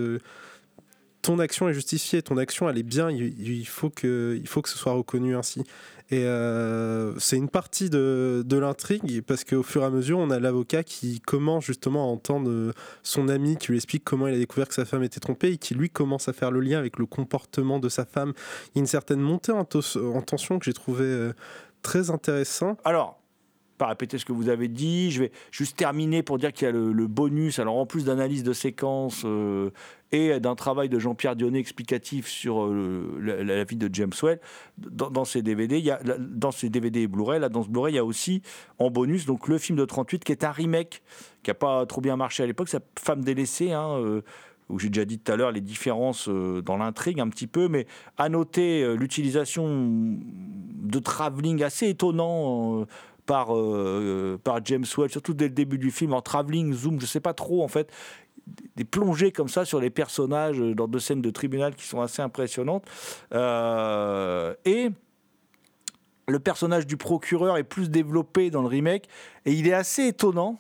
[1.22, 4.70] ton action est justifiée, ton action elle est bien, il faut, que, il faut que
[4.70, 5.64] ce soit reconnu ainsi.
[6.12, 10.40] Et euh, c'est une partie de, l'intrigue parce qu'au fur et à mesure, on a
[10.40, 14.38] l'avocat qui commence justement à entendre euh, son ami qui lui explique comment il a
[14.38, 17.00] découvert que sa femme était trompée et qui lui commence à faire le lien avec
[17.00, 18.34] le comportement de sa femme.
[18.68, 21.34] Il y a une certaine montée en, tension que j'ai trouvé euh,
[21.82, 22.78] très intéressant.
[22.84, 23.20] Alors,
[23.78, 26.70] pas répéter ce que vous avez dit, je vais juste terminer pour dire qu'il y
[26.70, 29.72] a le, bonus, alors en plus d'analyse de séquences euh,
[30.16, 34.40] et d'un travail de Jean-Pierre Dionnet explicatif sur euh, la, vie de James Well,
[34.78, 37.70] dans, dans ces DVD, il y a, dans ces DVD et Blu-ray, là, dans ce
[37.70, 38.42] Blu-ray, il y a aussi
[38.80, 41.02] en bonus donc le film de 38 qui est un remake
[41.44, 44.22] qui n'a pas trop bien marché à l'époque, c'est Femme délaissée, hein, euh,
[44.70, 47.68] où j'ai déjà dit tout à l'heure les différences euh, dans l'intrigue un petit peu,
[47.68, 47.86] mais
[48.18, 52.86] à noter l'utilisation de travelling assez étonnant
[53.26, 53.48] par,
[54.44, 57.34] par James Well, surtout dès le début du film, en travelling, zoom, je sais pas
[57.34, 57.92] trop en fait,
[58.76, 62.02] des plongées comme ça sur les personnages euh, dans deux scènes de tribunal qui sont
[62.02, 62.86] assez impressionnantes.
[63.34, 64.90] Euh, et
[66.28, 69.08] le personnage du procureur est plus développé dans le remake
[69.46, 70.60] et il est assez étonnant.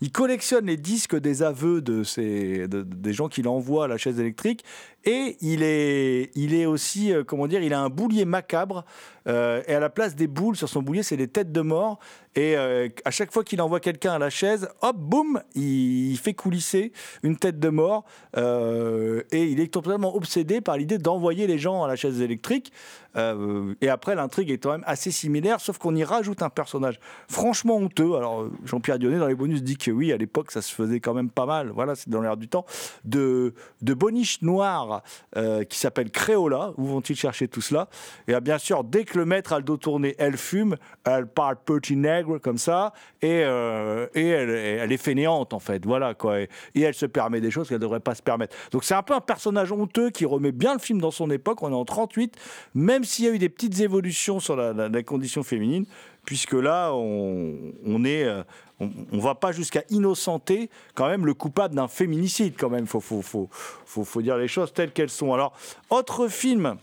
[0.00, 3.96] Il collectionne les disques des aveux de ces, de- des gens qu'il envoie à la
[3.96, 4.62] chaise électrique
[5.04, 8.84] et il est, il est aussi, euh, comment dire, il a un boulier macabre
[9.26, 11.98] euh, et à la place des boules sur son boulier, c'est des têtes de mort.
[12.34, 16.34] Et euh, à chaque fois qu'il envoie quelqu'un à la chaise, hop, boum, il, fait
[16.34, 16.92] coulisser
[17.22, 18.04] une tête de mort.
[18.36, 22.72] et il est totalement obsédé par l'idée d'envoyer les gens à la chaise électrique.
[23.16, 27.76] Et après, l'intrigue est quand même assez similaire, sauf qu'on y rajoute un personnage franchement
[27.76, 28.07] honteux.
[28.16, 31.00] Alors, euh, Jean-Pierre Dionnet, dans les bonus, dit que oui, à l'époque, ça se faisait
[31.00, 31.70] quand même pas mal.
[31.70, 32.64] Voilà, c'est dans l'air du temps.
[33.04, 35.02] De, de boniche noire
[35.36, 36.72] euh, qui s'appelle Créola.
[36.76, 37.88] Où vont-ils chercher tout cela?
[38.26, 41.26] Et ah, bien sûr, dès que le maître a le dos tourné, elle fume, elle
[41.26, 42.92] parle petit nègre comme ça,
[43.22, 45.84] et, euh, et elle, elle est fainéante en fait.
[45.84, 46.40] Voilà quoi.
[46.40, 48.56] Et, elle se permet des choses qu'elle ne devrait pas se permettre.
[48.70, 51.62] Donc c'est un peu un personnage honteux qui remet bien le film dans son époque.
[51.62, 52.36] On est en 38,
[52.74, 55.86] même s'il y a eu des petites évolutions sur la condition féminine,
[56.28, 58.24] puisque là, on, est.
[58.24, 58.42] euh,
[58.80, 62.86] on, va pas jusqu'à innocenter quand même le coupable d'un féminicide quand même.
[62.86, 63.48] Faut, faut,
[63.86, 65.32] faut, dire les choses telles qu'elles sont.
[65.32, 65.54] Alors,
[65.88, 66.76] autre film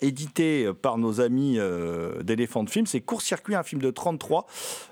[0.00, 4.46] édité par nos amis euh, d'Elephant Film, c'est Court-Circuit, un film de 33.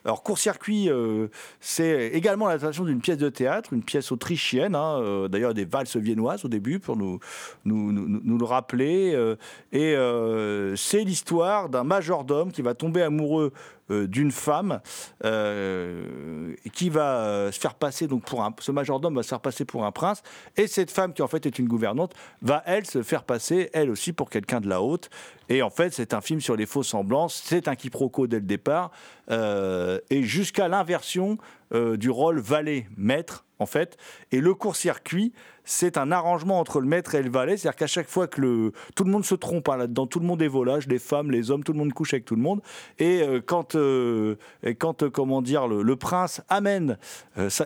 [0.05, 1.27] Alors Court-Circuit, euh,
[1.61, 5.97] c'est également l'adaptation d'une pièce de théâtre, une pièce autrichienne, hein, euh, d'ailleurs des valses
[5.97, 7.19] viennoises au début, pour nous,
[7.65, 9.13] nous, nous, le rappeler.
[9.15, 9.35] euh,
[9.73, 13.53] et euh, c'est l'histoire d'un majordome qui va tomber amoureux
[13.91, 14.81] euh, d'une femme
[15.25, 16.26] euh,
[16.77, 19.65] qui va euh, se faire passer donc pour un ce majordome va se faire passer
[19.65, 20.23] pour un prince.
[20.59, 22.13] Et cette femme qui en fait est une gouvernante
[22.43, 25.09] va elle se faire passer elle aussi pour quelqu'un de la haute.
[25.49, 28.47] Et en fait c'est un film sur les faux semblances c'est un quiproquo dès le
[28.47, 28.91] départ.
[29.31, 31.39] Euh, et jusqu'à l'inversion
[31.73, 33.97] euh, du rôle valet maître en fait.
[34.33, 35.33] Et le court-circuit
[35.65, 37.57] c'est un arrangement entre le maître et le valet.
[37.57, 40.27] C'est-à-dire qu'à chaque fois que le tout le monde se trompe hein, là-dedans tout le
[40.27, 42.63] monde est volage les femmes les hommes tout le monde couche avec tout le monde.
[42.99, 46.99] Et euh, quand euh, et quand comment dire le, prince amène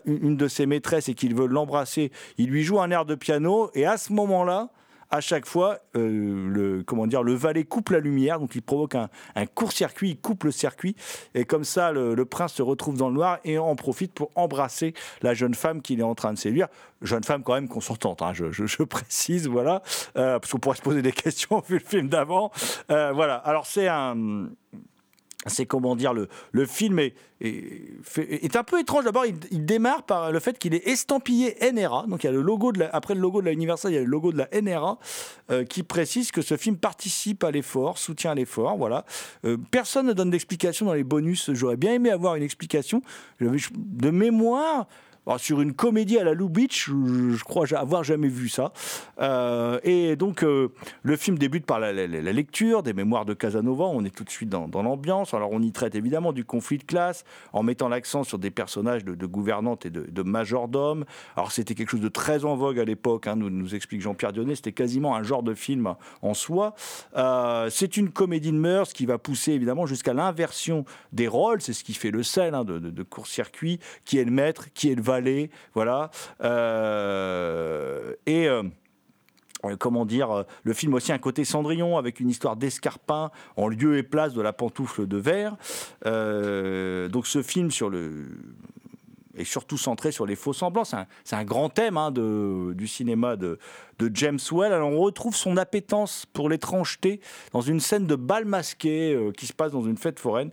[0.07, 3.71] une de ses maîtresses et qu'il veut l'embrasser il lui joue un air de piano.
[3.75, 4.71] Et à ce moment-là
[5.11, 8.95] à chaque fois, euh, le, comment dire, le valet coupe la lumière, donc il provoque
[8.95, 9.09] un,
[9.55, 10.95] court-circuit, il coupe le circuit,
[11.35, 14.95] et comme ça, le, prince se retrouve dans le noir et en profite pour embrasser
[15.23, 16.69] la jeune femme qu'il est en train de séduire.
[17.03, 19.83] Jeune femme quand même consentante, hein, je précise, voilà,
[20.17, 22.53] euh, parce qu'on pourrait se poser des questions vu le film d'avant.
[22.91, 24.49] Euh, voilà, alors c'est un
[25.47, 29.05] c'est comment dire le, le film est, est, un peu étrange.
[29.05, 32.43] D'abord il, démarre par le fait qu'il est estampillé NRA donc il y a le
[32.43, 34.39] logo de la- après le logo de la Universal il y a le logo de
[34.39, 34.99] la NRA
[35.51, 39.05] euh, qui précise que ce film participe à l'effort soutient l'effort voilà.
[39.45, 41.51] Euh, personne ne donne d'explication dans les bonus.
[41.53, 43.03] J'aurais bien aimé avoir une explication.
[43.41, 44.87] De mémoire
[45.27, 48.73] alors, sur une comédie à la Lou Beach, je, crois avoir jamais vu ça.
[49.21, 50.69] Euh, et donc, euh,
[51.03, 53.85] le film débute par la, la- lecture des mémoires de Casanova.
[53.85, 55.35] On est tout de suite dans, l'ambiance.
[55.35, 59.05] Alors, on y traite évidemment du conflit de classe, en mettant l'accent sur des personnages
[59.05, 61.05] de, gouvernantes et de, majordomes.
[61.37, 64.33] Alors, c'était quelque chose de très en vogue à l'époque, hein, nous, nous explique Jean-Pierre
[64.33, 64.55] Dionnet.
[64.55, 66.75] C'était quasiment un genre de film en soi.
[67.17, 71.61] Euh, c'est une comédie de mœurs qui va pousser évidemment jusqu'à l'inversion des rôles.
[71.61, 73.81] C'est ce qui fait le sel hein, de, de- de court-circuit.
[74.05, 75.03] Qui est le maître, qui est le
[75.75, 76.11] Voilà.
[76.43, 78.49] Euh, et.
[78.49, 78.63] euh,
[79.67, 83.99] euh, comment dire, le film aussi un côté Cendrillon avec une histoire d'escarpin en lieu
[83.99, 85.59] et place de la pantoufle de verre.
[87.11, 88.25] Donc ce film sur le
[89.37, 90.85] est surtout centré sur les faux semblants.
[90.85, 93.59] C'est un, un grand thème hein, de, du cinéma de,
[94.15, 94.73] James Well.
[94.73, 97.21] Alors on retrouve son appétence pour l'étrangeté
[97.53, 100.53] dans une scène de bal masqué qui se passe dans une fête foraine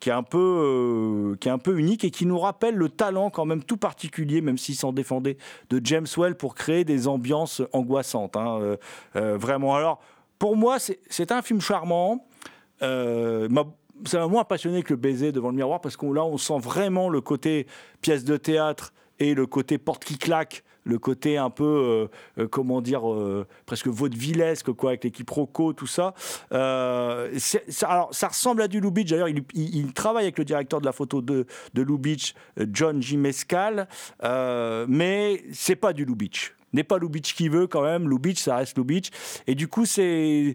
[0.00, 2.88] qui est un peu euh, qui est un peu unique et qui nous rappelle le
[2.88, 5.36] talent quand même tout particulier même s'il s'en défendait
[5.70, 8.76] de James Well pour créer des ambiances angoissantes hein, euh,
[9.16, 9.74] euh, vraiment.
[9.74, 10.00] Alors
[10.38, 12.24] pour moi c'est un film charmant.
[12.80, 13.66] M'a-
[14.04, 16.58] ça m'a moins passionné que le baiser devant le miroir parce qu'on là on sent
[16.60, 17.66] vraiment le côté
[18.00, 21.64] pièce de théâtre et le côté porte qui claque le côté un peu,
[22.38, 26.14] euh, euh, comment dire, euh, presque vaudevillesque, quoi, avec les quiproquos, tout ça.
[26.50, 29.10] Alors, ça ressemble à du Lubitsch.
[29.10, 31.86] D'ailleurs, il, il- il travaille avec le directeur de la photo de, de
[32.72, 33.16] John J.
[33.16, 33.86] Mescal,
[34.88, 36.54] mais c'est pas du Lubitsch.
[36.74, 38.10] N'est pas Lubitsch qui veut quand même.
[38.10, 39.08] Lubitsch, ça reste Lubitsch.
[39.46, 40.54] Et du coup, c'est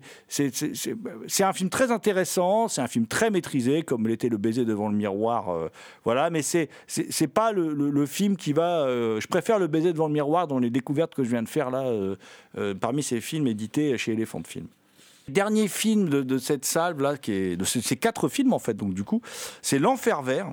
[1.39, 2.67] un film très intéressant.
[2.67, 5.49] C'est un film très maîtrisé, comme l'était Le baiser devant le miroir.
[5.49, 5.69] euh,
[6.05, 8.85] voilà, mais c'est c'est pas le, le- film qui va.
[8.85, 11.49] euh, je préfère Le baiser devant le miroir dans les découvertes que je viens de
[11.49, 12.15] faire là, euh,
[12.79, 14.67] parmi ces films édités chez Elephant Film.
[15.29, 18.73] Dernier film de, de cette salve là, qui est de ces quatre films en fait.
[18.75, 19.21] Donc du coup,
[19.61, 20.51] c'est L'Enfer Vert.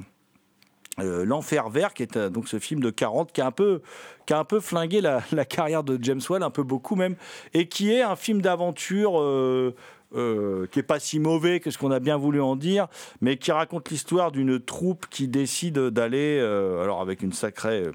[1.02, 3.82] Euh, L'Enfer Vert, qui est euh, donc ce film de 40, qui a un peu,
[4.26, 7.16] qui a un peu flingué la, carrière de James Well, un peu beaucoup même,
[7.54, 9.74] et qui est un film d'aventure euh,
[10.12, 12.88] qui est pas si mauvais que ce qu'on a bien voulu en dire,
[13.20, 17.86] mais qui raconte l'histoire d'une troupe qui décide d'aller, alors avec une sacrée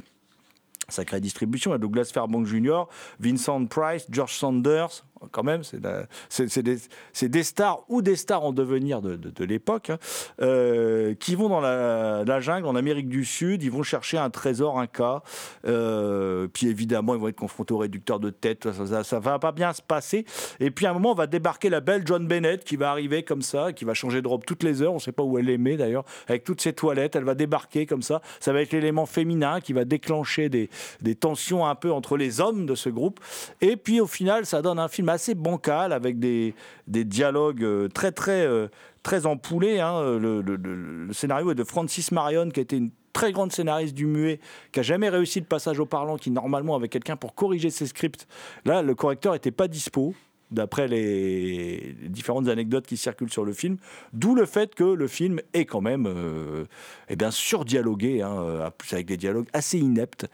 [0.87, 1.73] sacrée distribution.
[1.73, 2.83] A Douglas Fairbanks Jr.,
[3.19, 9.45] Vincent Price, George Sanders, quand même, c'est des, stars ou des stars en devenir de,
[9.45, 9.97] l'époque, hein,
[10.41, 14.79] euh, qui vont dans la, jungle en Amérique du Sud, ils vont chercher un trésor,
[14.79, 15.21] un cas,
[15.65, 19.51] euh, puis évidemment ils vont être confrontés au réducteur de tête, ça, ça, va pas
[19.51, 20.25] bien se passer.
[20.59, 23.23] Et puis à un moment, on va débarquer la belle John Bennett qui va arriver
[23.23, 25.57] comme ça, qui va changer de robe toutes les heures, on sait pas où elle
[25.57, 29.05] met d'ailleurs, avec toutes ses toilettes, elle va débarquer comme ça, ça va être l'élément
[29.05, 33.19] féminin qui va déclencher des tensions un peu entre les hommes de ce groupe.
[33.61, 36.53] Et puis au final, ça donne un film assez bancal avec des,
[36.87, 38.67] des dialogues euh, très très euh,
[39.03, 39.79] très empoulés.
[39.79, 40.01] hein.
[40.17, 44.07] Le- le scénario est de Francis Marion, qui a été une très grande scénariste du
[44.07, 44.39] muet,
[44.73, 47.85] qui a jamais réussi le passage au parlant, qui normalement avait quelqu'un pour corriger ses
[47.85, 48.27] scripts.
[48.65, 50.13] Là, le correcteur était pas dispo
[50.51, 53.77] d'après les différentes anecdotes qui circulent sur le film,
[54.13, 56.65] d'où le fait que le film est quand même euh,
[57.09, 60.27] eh bien surdialogué, hein, euh, avec des dialogues assez ineptes.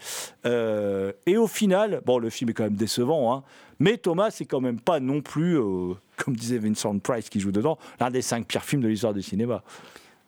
[0.46, 3.42] Euh, et au final, bon, le film est quand même décevant, hein,
[3.78, 7.52] mais Thomas, c'est quand même pas non plus, euh, comme disait Vincent Price qui joue
[7.52, 9.62] dedans, l'un des cinq pires films de l'histoire du cinéma.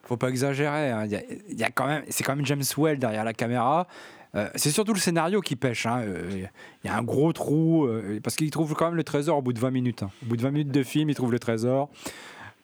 [0.02, 0.90] faut pas exagérer.
[0.90, 1.06] hein.
[1.06, 3.86] Y a quand même, c'est quand même James Well derrière la caméra.
[4.36, 5.86] Euh, c'est surtout le scénario qui pêche.
[5.86, 6.00] hein.
[6.00, 6.46] Euh,
[6.82, 9.42] Il y a un gros trou euh, parce qu'il trouve quand même le trésor au
[9.42, 10.02] bout de 20 minutes.
[10.02, 10.10] hein.
[10.22, 11.88] Au bout de 20 minutes de film, il trouve le trésor.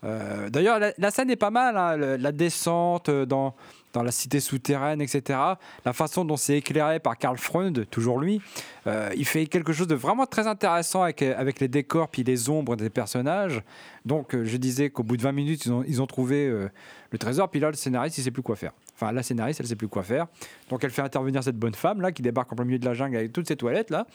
[0.03, 1.77] D'ailleurs, la, scène est pas mal.
[1.77, 1.97] hein.
[2.17, 3.55] La descente dans,
[3.93, 5.39] dans la cité souterraine, etc.
[5.85, 8.41] La façon dont c'est éclairé par Karl Freund, toujours lui,
[8.87, 12.49] euh, il fait quelque chose de vraiment très intéressant avec, avec les décors puis les
[12.49, 13.63] ombres des personnages.
[14.05, 16.71] Donc, euh, je disais qu'au bout de 20 minutes, ils ont, ils ont trouvé euh,
[17.11, 17.51] le trésor.
[17.51, 18.73] Puis là, le scénariste, il sait plus quoi faire.
[18.95, 20.27] Enfin, la scénariste, elle sait plus quoi faire.
[20.71, 22.95] Donc, elle fait intervenir cette bonne femme là qui débarque en plein milieu de la
[22.95, 24.07] jungle avec toutes ses toilettes là.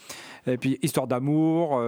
[0.47, 1.81] Et puis, histoire d'amour,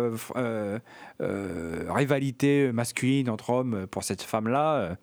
[1.20, 4.98] rivalité masculine entre hommes pour cette femme là.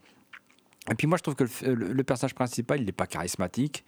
[0.91, 3.85] Et puis, moi, je trouve que le, le- personnage principal, il n'est pas charismatique.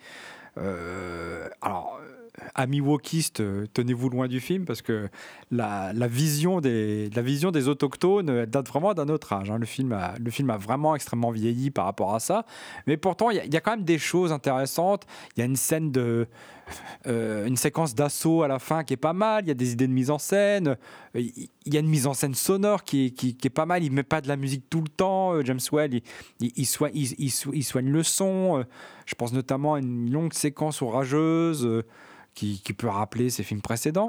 [0.58, 2.00] Euh, alors.
[2.40, 5.08] Euh, amis wokistes, euh, tenez-vous loin du film parce que
[5.50, 9.50] la, vision, des, la vision des autochtones elle date vraiment d'un autre âge.
[9.50, 9.58] hein.
[9.58, 12.44] Le, film a, le film a vraiment extrêmement vieilli par rapport à ça.
[12.86, 15.04] Mais pourtant, il y, a- quand même des choses intéressantes.
[15.36, 16.26] Il y a une scène de.
[17.06, 19.72] euh, une séquence d'assaut à la fin qui est pas mal, il y a des
[19.72, 20.76] idées de mise en scène,
[21.14, 21.20] euh,
[21.64, 23.92] il y a une mise en scène sonore qui est, qui, est pas mal, il
[23.92, 26.00] met pas de la musique tout le temps, euh, James Well,
[26.40, 28.64] il, il, soigne, le son, euh,
[29.06, 31.84] je pense notamment à une longue séquence orageuse euh,
[32.36, 34.08] qui, peut rappeler ses films précédents.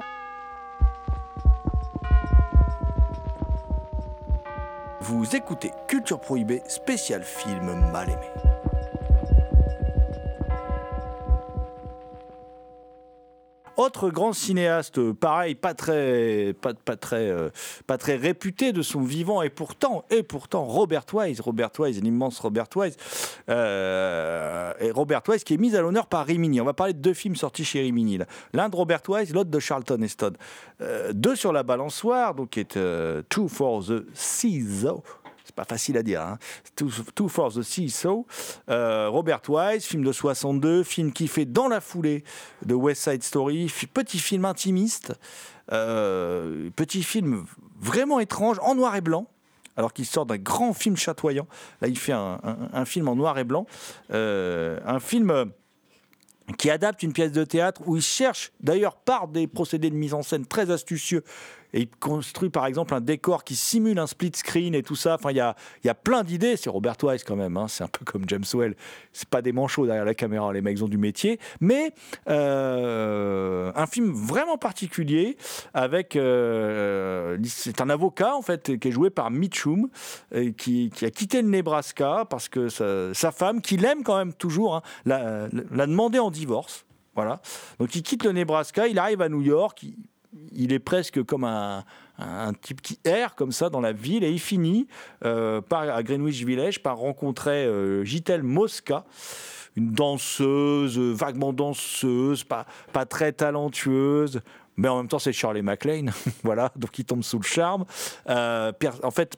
[5.00, 8.47] Vous écoutez Culture Prohibée, spécial film mal aimé.
[13.78, 17.48] Autre grand cinéaste, pareil, pas très, pas, très, euh,
[17.86, 22.40] pas très réputé de son vivant, et pourtant, et pourtant, Robert Wise, Robert Wise, l'immense
[22.40, 22.96] Robert Wise,
[23.48, 26.60] euh, et Robert Wise qui est mis à l'honneur par Rimini.
[26.60, 28.18] On va parler de deux films sortis chez Rimini.
[28.52, 30.32] L'un de Robert Wise, l'autre de Charlton Heston.
[30.80, 35.04] Euh, deux sur la balançoire, donc qui est Two for the Seesaw.
[35.58, 36.22] Pas facile à dire.
[36.22, 36.38] Hein.
[36.76, 38.24] Two, for the Seesaw.
[38.70, 42.22] Euh, Robert Wise, film de 62, film qui fait dans la foulée
[42.64, 45.14] de West Side Story, petit film intimiste,
[45.72, 47.44] euh, petit film
[47.80, 49.26] vraiment étrange, en noir et blanc.
[49.76, 51.48] Alors qu'il sort d'un grand film chatoyant.
[51.80, 53.66] Là, il fait un, film en noir et blanc.
[54.12, 55.50] Euh, un film
[56.56, 60.14] qui adapte une pièce de théâtre où il cherche, d'ailleurs par des procédés de mise
[60.14, 61.24] en scène très astucieux,
[61.72, 65.14] et il construit par exemple un décor qui simule un split screen et tout ça.
[65.14, 65.54] Enfin, il y a,
[65.84, 66.56] y a plein d'idées.
[66.56, 67.56] C'est Robert Wise quand même.
[67.56, 67.68] hein.
[67.68, 68.74] C'est un peu comme James Well.
[69.12, 70.52] C'est pas des manchots derrière la caméra.
[70.52, 71.38] Les mecs ont du métier.
[71.60, 71.92] Mais
[72.28, 75.36] euh, un film vraiment particulier
[75.74, 76.16] avec.
[76.16, 79.88] euh, c'est un avocat en fait qui est joué par Mitchum,
[80.56, 84.76] qui, qui a quitté le Nebraska parce que sa, femme, qui l'aime quand même toujours,
[84.76, 86.84] hein, l'a, demandé en divorce.
[87.14, 87.40] Voilà.
[87.78, 89.84] Donc il quitte le Nebraska, il arrive à New York,
[90.52, 91.84] il est presque comme un,
[92.18, 94.88] un type qui erre comme ça dans la ville et il finit
[95.24, 98.04] euh, par, à Greenwich Village par rencontrer euh,
[98.42, 99.04] Mosca,
[99.76, 104.40] une danseuse, vaguement danseuse, pas, pas très talentueuse.
[104.76, 106.12] Mais en même temps, c'est Shirley MacLaine,
[106.44, 107.84] voilà, donc il tombe sous le charme.
[108.28, 108.72] Euh,
[109.02, 109.36] en fait,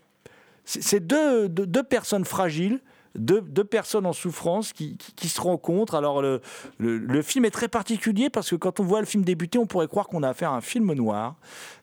[0.65, 2.81] c'est deux, deux personnes fragiles,
[3.15, 5.95] deux, personnes en souffrance qui, se rencontrent.
[5.95, 6.41] Alors, le,
[6.79, 9.89] le, film est très particulier parce que quand on voit le film débuter, on pourrait
[9.89, 11.37] croire qu'on a affaire à un film noir.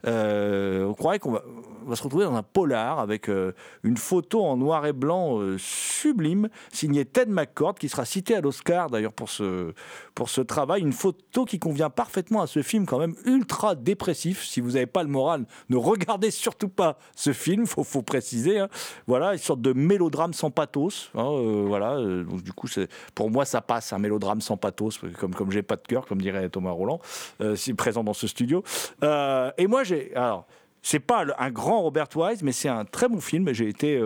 [0.05, 1.43] Euh, on croirait qu'on va,
[1.85, 3.53] on va se retrouver dans un polar avec euh,
[3.83, 8.41] une photo en noir et blanc euh, sublime, signée Ted McCord, qui sera cité à
[8.41, 9.73] l'Oscar d'ailleurs pour ce,
[10.15, 10.81] pour ce travail.
[10.81, 14.45] Une photo qui convient parfaitement à ce film, quand même ultra dépressif.
[14.45, 18.59] Si vous n'avez pas le moral, ne regardez surtout pas ce film, faut, faut préciser.
[18.59, 18.69] hein.
[19.07, 21.11] Voilà, une sorte de mélodrame sans pathos.
[21.17, 22.67] Hein, euh, voilà, euh, du coup,
[23.15, 26.21] pour moi, ça passe, un mélodrame sans pathos, comme, comme j'ai pas de cœur, comme
[26.21, 26.99] dirait Thomas Roland,
[27.41, 28.63] euh, si présent dans ce studio.
[29.01, 30.15] Et moi, j'ai.
[30.15, 30.47] Alors.
[30.83, 33.51] C'est pas un grand Robert Wise, mais c'est un très bon film.
[33.51, 34.01] J'ai été,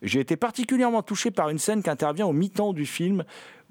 [0.00, 3.24] j'ai été particulièrement touché par une scène qui intervient au mi-temps du film,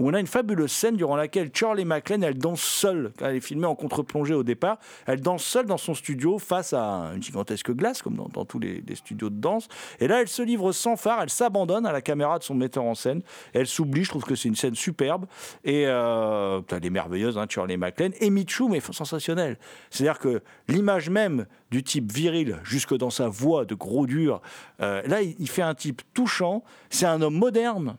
[0.05, 3.11] on a une fabuleuse scène durant laquelle Charlie MacLaine, elle danse seule.
[3.21, 4.77] Elle est filmée en contre-plongée au départ.
[5.05, 8.83] Elle danse seule dans son studio face à une gigantesque glace, comme dans, tous les,
[8.95, 9.67] studios de danse.
[9.99, 12.83] Et là, elle se livre sans phare, elle s'abandonne à la caméra de son metteur
[12.83, 13.21] en scène.
[13.53, 15.25] Elle s'oublie, je trouve que c'est une scène superbe.
[15.63, 18.13] Et euh, elle est merveilleuse, hein, Charlie MacLaine.
[18.19, 19.57] Et Mitchum est sensationnel.
[19.89, 24.41] C'est-à-dire que l'image même du type viril, jusque dans sa voix de gros dur,
[24.81, 26.63] euh, là, il fait un type touchant.
[26.89, 27.97] C'est un homme moderne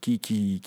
[0.00, 0.60] qui, qui,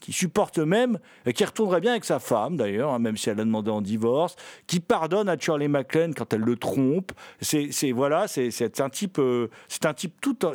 [0.00, 3.36] qui, supporte même, et qui retournerait bien avec sa femme d'ailleurs, hein, même si elle
[3.36, 7.12] l'a demandé en divorce, qui pardonne à Shirley MacLaine quand elle le trompe.
[7.40, 10.52] C'est voilà, c'est un type, euh, c'est un type tout en,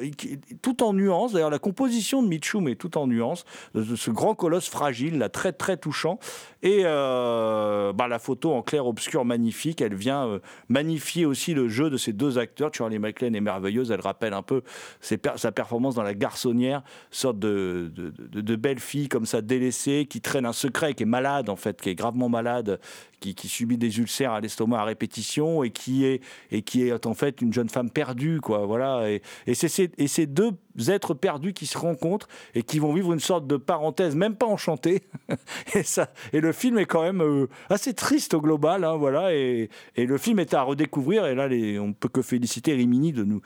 [0.62, 1.34] tout en nuances.
[1.34, 3.46] D'ailleurs, la composition de Mitchum est tout en nuances.
[3.74, 6.20] De, ce grand colosse fragile, là, très très touchant.
[6.62, 11.70] Et euh, bah, la photo en clair obscur magnifique, elle vient euh, magnifier aussi le
[11.70, 12.74] jeu de ces deux acteurs.
[12.74, 14.62] Shirley MacLaine est merveilleuse, elle rappelle un peu
[15.00, 20.22] sa performance dans La Garçonnière, sorte de, de- de belle fille comme ça délaissée, qui
[20.22, 22.80] traîne un secret, qui est malade en fait, qui est gravement malade,
[23.20, 27.14] qui, subit des ulcères à l'estomac à répétition et qui est et qui est en
[27.14, 28.66] fait une jeune femme perdue quoi.
[28.66, 29.10] Voilà.
[29.10, 29.22] Et,
[29.54, 30.52] c'est ces, ces deux
[30.88, 34.46] êtres perdus qui se rencontrent et qui vont vivre une sorte de parenthèse, même pas
[34.46, 35.04] enchantée.
[35.76, 38.84] et ça et le film est quand même euh, assez triste au global.
[38.84, 39.34] hein, voilà.
[39.36, 41.26] Et, et le film est à redécouvrir.
[41.26, 43.42] Et là, les, on peut que féliciter Rimini de nous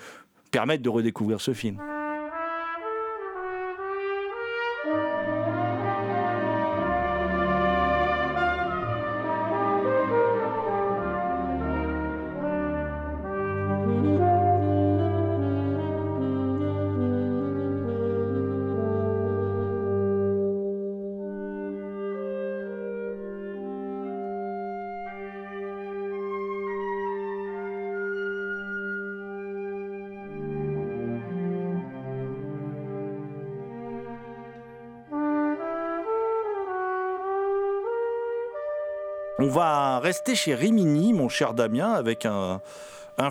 [0.52, 1.80] permettre de redécouvrir ce film.
[39.44, 42.62] On va rester chez Rimini, mon cher Damien, avec un,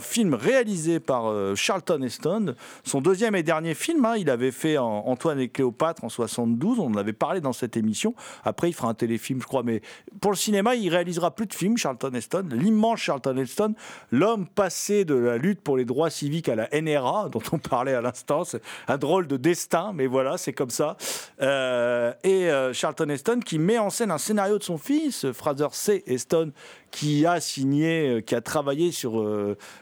[0.01, 2.55] film réalisé par euh, Charlton Heston,
[2.85, 4.05] son deuxième et dernier film.
[4.05, 7.79] hein, il avait fait Antoine et Cléopâtre en 72, on en avait parlé dans cette
[7.79, 8.15] émission.
[8.45, 9.81] Après, il fera un téléfilm, je crois, mais
[10.23, 13.75] pour le cinéma, il réalisera plus de films, Charlton Heston, l'immense Charlton Heston,
[14.13, 17.93] l'homme passé de la lutte pour les droits civiques à la NRA, dont on parlait
[17.93, 18.45] à l'instant.
[18.45, 20.97] C'est un drôle de destin, mais voilà, c'est comme ça.
[21.41, 25.67] Euh, et euh, Charlton Heston qui met en scène un scénario de son fils, Fraser
[25.73, 26.05] C.
[26.07, 26.53] Heston,
[26.93, 29.25] qui a signé, euh, qui a travaillé sur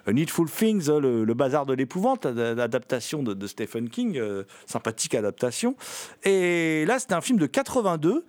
[0.06, 4.18] Needful Things, euh, le, bazar de l'épouvante, ad- l'adaptation de, de Stephen King,
[4.64, 5.76] sympathique adaptation.
[6.24, 8.24] Et là, c'est un film de 82.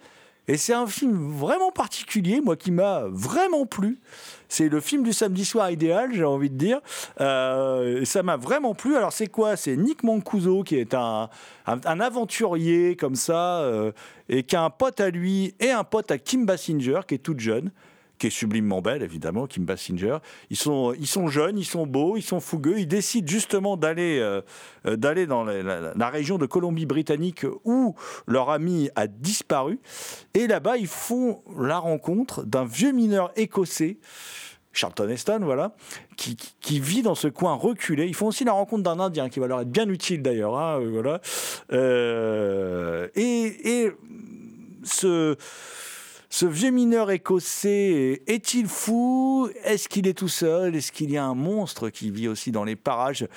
[0.52, 4.02] Et c'est un film vraiment particulier, moi, qui m'a vraiment plu.
[4.49, 6.82] C'est le film du samedi soir idéal, j'ai envie de dire.
[7.22, 8.97] Euh, ça m'a vraiment plu.
[8.97, 9.56] Alors, c'est quoi?
[9.56, 11.30] C'est Nick Mancuso, qui est un,
[11.66, 13.93] aventurier comme ça, euh,
[14.28, 17.20] et qui a un pote à lui et un pote à Kim Basinger, qui est
[17.20, 17.72] toute jeune
[18.22, 20.20] qui est sublimement belle, évidemment, Kim Basinger.
[20.52, 22.78] Ils sont, ils sont jeunes, ils sont beaux, ils sont fougueux.
[22.78, 24.42] Ils décident justement d'aller euh,
[24.86, 27.96] euh, d'aller dans la, région de Colombie-Britannique où
[28.28, 29.80] leur ami a disparu.
[30.36, 33.98] Et là-bas, ils font la rencontre d'un vieux mineur écossais.
[34.72, 35.74] Charlton Heston, voilà,
[36.16, 38.06] qui, qui- vit dans ce coin reculé.
[38.06, 40.60] Ils font aussi la rencontre d'un Indien qui va leur être bien utile d'ailleurs.
[40.60, 41.22] hein, euh, voilà.
[43.16, 43.92] Et, et
[44.84, 45.36] ce,
[46.32, 49.50] ce vieux mineur écossais est-il fou?
[49.66, 50.78] Est-ce qu'il est tout seul?
[50.78, 53.28] Est-ce qu'il y a un monstre qui vit aussi dans les parages?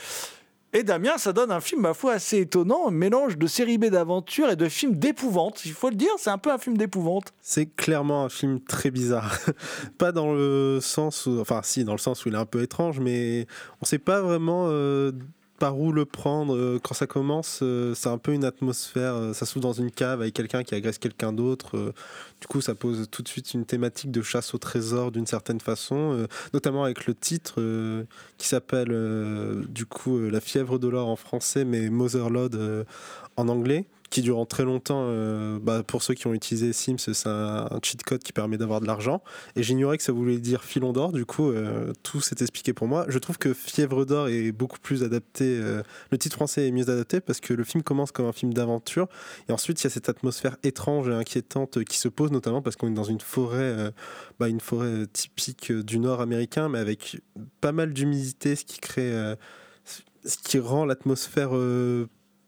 [0.72, 3.86] Et Damien, ça donne un film, ma foi, assez étonnant, un mélange de série B
[3.86, 5.64] d'aventure et de film d'épouvante.
[5.64, 7.32] Il faut le dire, c'est un peu un film d'épouvante.
[7.40, 9.38] C'est clairement un film très bizarre.
[9.98, 12.62] pas dans le sens où, enfin si, dans le sens où il est un peu
[12.62, 13.48] étrange, mais
[13.82, 15.10] on sait pas vraiment euh,
[15.58, 16.56] par où le prendre.
[16.56, 19.14] Euh, Quand ça commence, euh, c'est un peu une atmosphère.
[19.14, 21.92] euh, Ça s'ouvre dans une cave avec quelqu'un qui agresse quelqu'un d'autre.
[22.40, 25.60] Du coup, ça pose tout de suite une thématique de chasse au trésor d'une certaine
[25.60, 27.54] façon, notamment avec le titre
[28.36, 32.84] qui s'appelle du coup La fièvre de l'or en français, mais Motherlode
[33.36, 33.86] en anglais,
[34.22, 38.22] durant très longtemps, euh, bah, pour ceux qui ont utilisé Sims, c'est un, cheat code
[38.22, 39.22] qui permet d'avoir de l'argent.
[39.56, 42.86] Et j'ignorais que ça voulait dire filon d'or, du coup, euh, tout s'est expliqué pour
[42.86, 43.06] moi.
[43.08, 46.88] Je trouve que Fièvre d'or est beaucoup plus adapté, euh, le titre français est mieux
[46.88, 49.08] adapté parce que le film commence comme un film d'aventure,
[49.48, 52.76] et ensuite il y a cette atmosphère étrange et inquiétante qui se pose, notamment parce
[52.76, 53.92] qu'on est dans une forêt,
[54.38, 57.20] bah, une forêt typique du nord américain, mais avec
[57.60, 59.12] pas mal d'humidité, ce qui crée.
[60.24, 61.50] ce qui rend l'atmosphère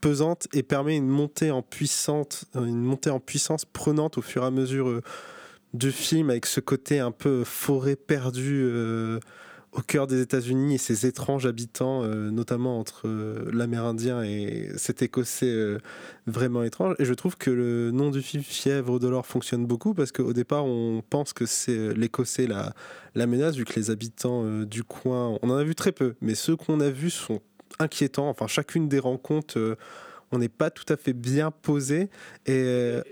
[0.01, 4.47] pesante et permet une montée en puissante, une montée en puissance prenante au fur et
[4.47, 5.03] à mesure euh,
[5.74, 9.20] du film avec ce côté un peu forêt perdue euh,
[9.76, 15.03] au cœur des États-Unis et ces étranges habitants, euh, notamment entre euh, l'Amérindien et cet
[15.03, 15.78] Écossais euh,
[16.26, 16.94] vraiment étrange.
[16.99, 20.32] Et je trouve que le nom du film Fièvre de l'or fonctionne beaucoup parce qu'au
[20.32, 22.72] départ on pense que c'est euh, l'Écossais la,
[23.14, 26.14] la menace vu que les habitants euh, du coin, on en a vu très peu,
[26.22, 27.40] mais ceux qu'on a vus sont
[27.78, 28.28] inquiétants.
[28.28, 29.76] Enfin, chacune des rencontres, euh,
[30.32, 32.10] on n'est pas tout à fait bien posé.
[32.46, 33.02] Et euh,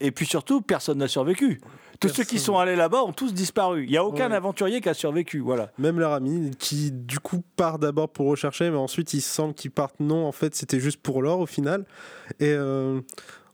[0.00, 1.60] Et puis surtout, personne n'a survécu.
[2.00, 3.84] Tous ceux qui sont allés là-bas ont tous disparu.
[3.84, 4.36] Il n'y a aucun Ouais.
[4.36, 5.40] aventurier qui a survécu.
[5.40, 5.70] Voilà.
[5.78, 9.70] même leur ami, qui du coup part d'abord pour rechercher, mais ensuite il semble qu'ils
[9.70, 11.84] partent non, en fait c'était juste pour l'or au final.
[12.40, 13.00] Et euh,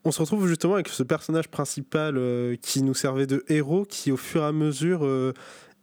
[0.05, 4.11] on se retrouve justement avec ce personnage principal euh, qui nous servait de héros, qui
[4.11, 5.33] au fur et à mesure euh,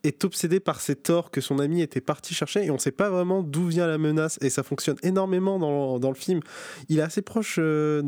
[0.04, 2.92] est obsédé par ces torts que son ami était parti chercher et on ne sait
[2.92, 6.40] pas vraiment d'où vient la menace et ça fonctionne énormément dans, dans le film.
[6.88, 8.02] Il est assez proche euh,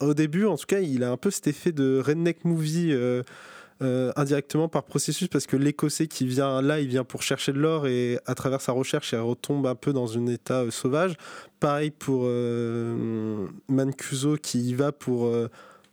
[0.00, 3.22] au début, en tout cas il a un peu cet effet de redneck movie euh,
[3.80, 7.60] euh, indirectement par processus parce que l'écossais qui vient là il vient pour chercher de
[7.60, 11.14] l'or et à travers sa recherche il retombe un peu dans un état sauvage.
[11.60, 12.28] Pareil pour
[13.68, 15.32] Mancuso qui y va pour...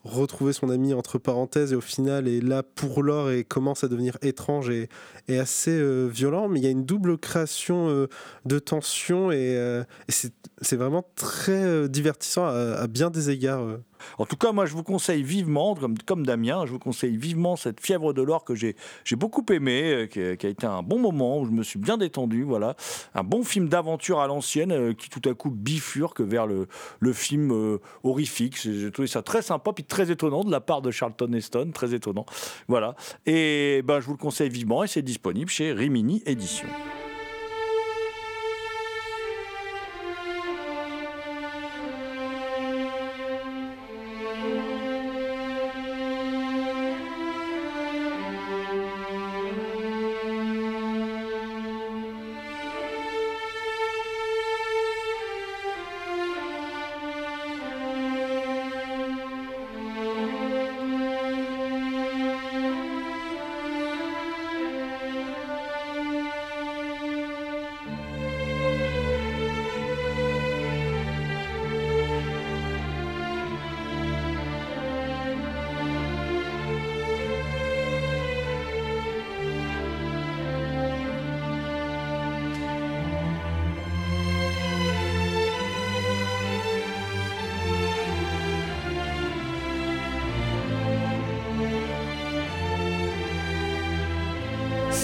[0.05, 3.87] retrouver son ami entre parenthèses et au final est là pour l'or et commence à
[3.87, 4.87] devenir étrange et,
[5.27, 8.07] assez euh, violent mais il y a une double création euh,
[8.45, 13.79] de tension et, euh, c'est vraiment très divertissant à, bien des égards.
[14.17, 17.55] En tout cas, moi, je vous conseille vivement, comme, comme Damien, je vous conseille vivement
[17.55, 18.75] cette fièvre de l'or que j'ai
[19.15, 21.79] beaucoup aimé, euh, qui, a- qui a été un bon moment où je me suis
[21.79, 22.43] bien détendu.
[22.43, 22.75] Voilà,
[23.13, 26.67] un bon film d'aventure à l'ancienne euh, qui tout à coup bifurque vers le,
[26.99, 28.57] le film euh, horrifique.
[28.61, 31.93] J'ai trouvé ça très sympa puis très étonnant de la part de Charlton Heston, très
[31.93, 32.25] étonnant.
[32.67, 32.95] Voilà,
[33.25, 36.67] et ben je vous le conseille vivement et c'est disponible chez Rimini Édition.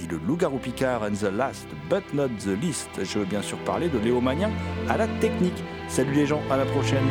[0.00, 2.88] dit Le Loup-Garou Picard and the Last but not the least.
[3.02, 4.50] Je veux bien sûr parler de Léo Magnin
[4.88, 5.62] à la technique.
[5.88, 7.04] Salut les gens, à la prochaine.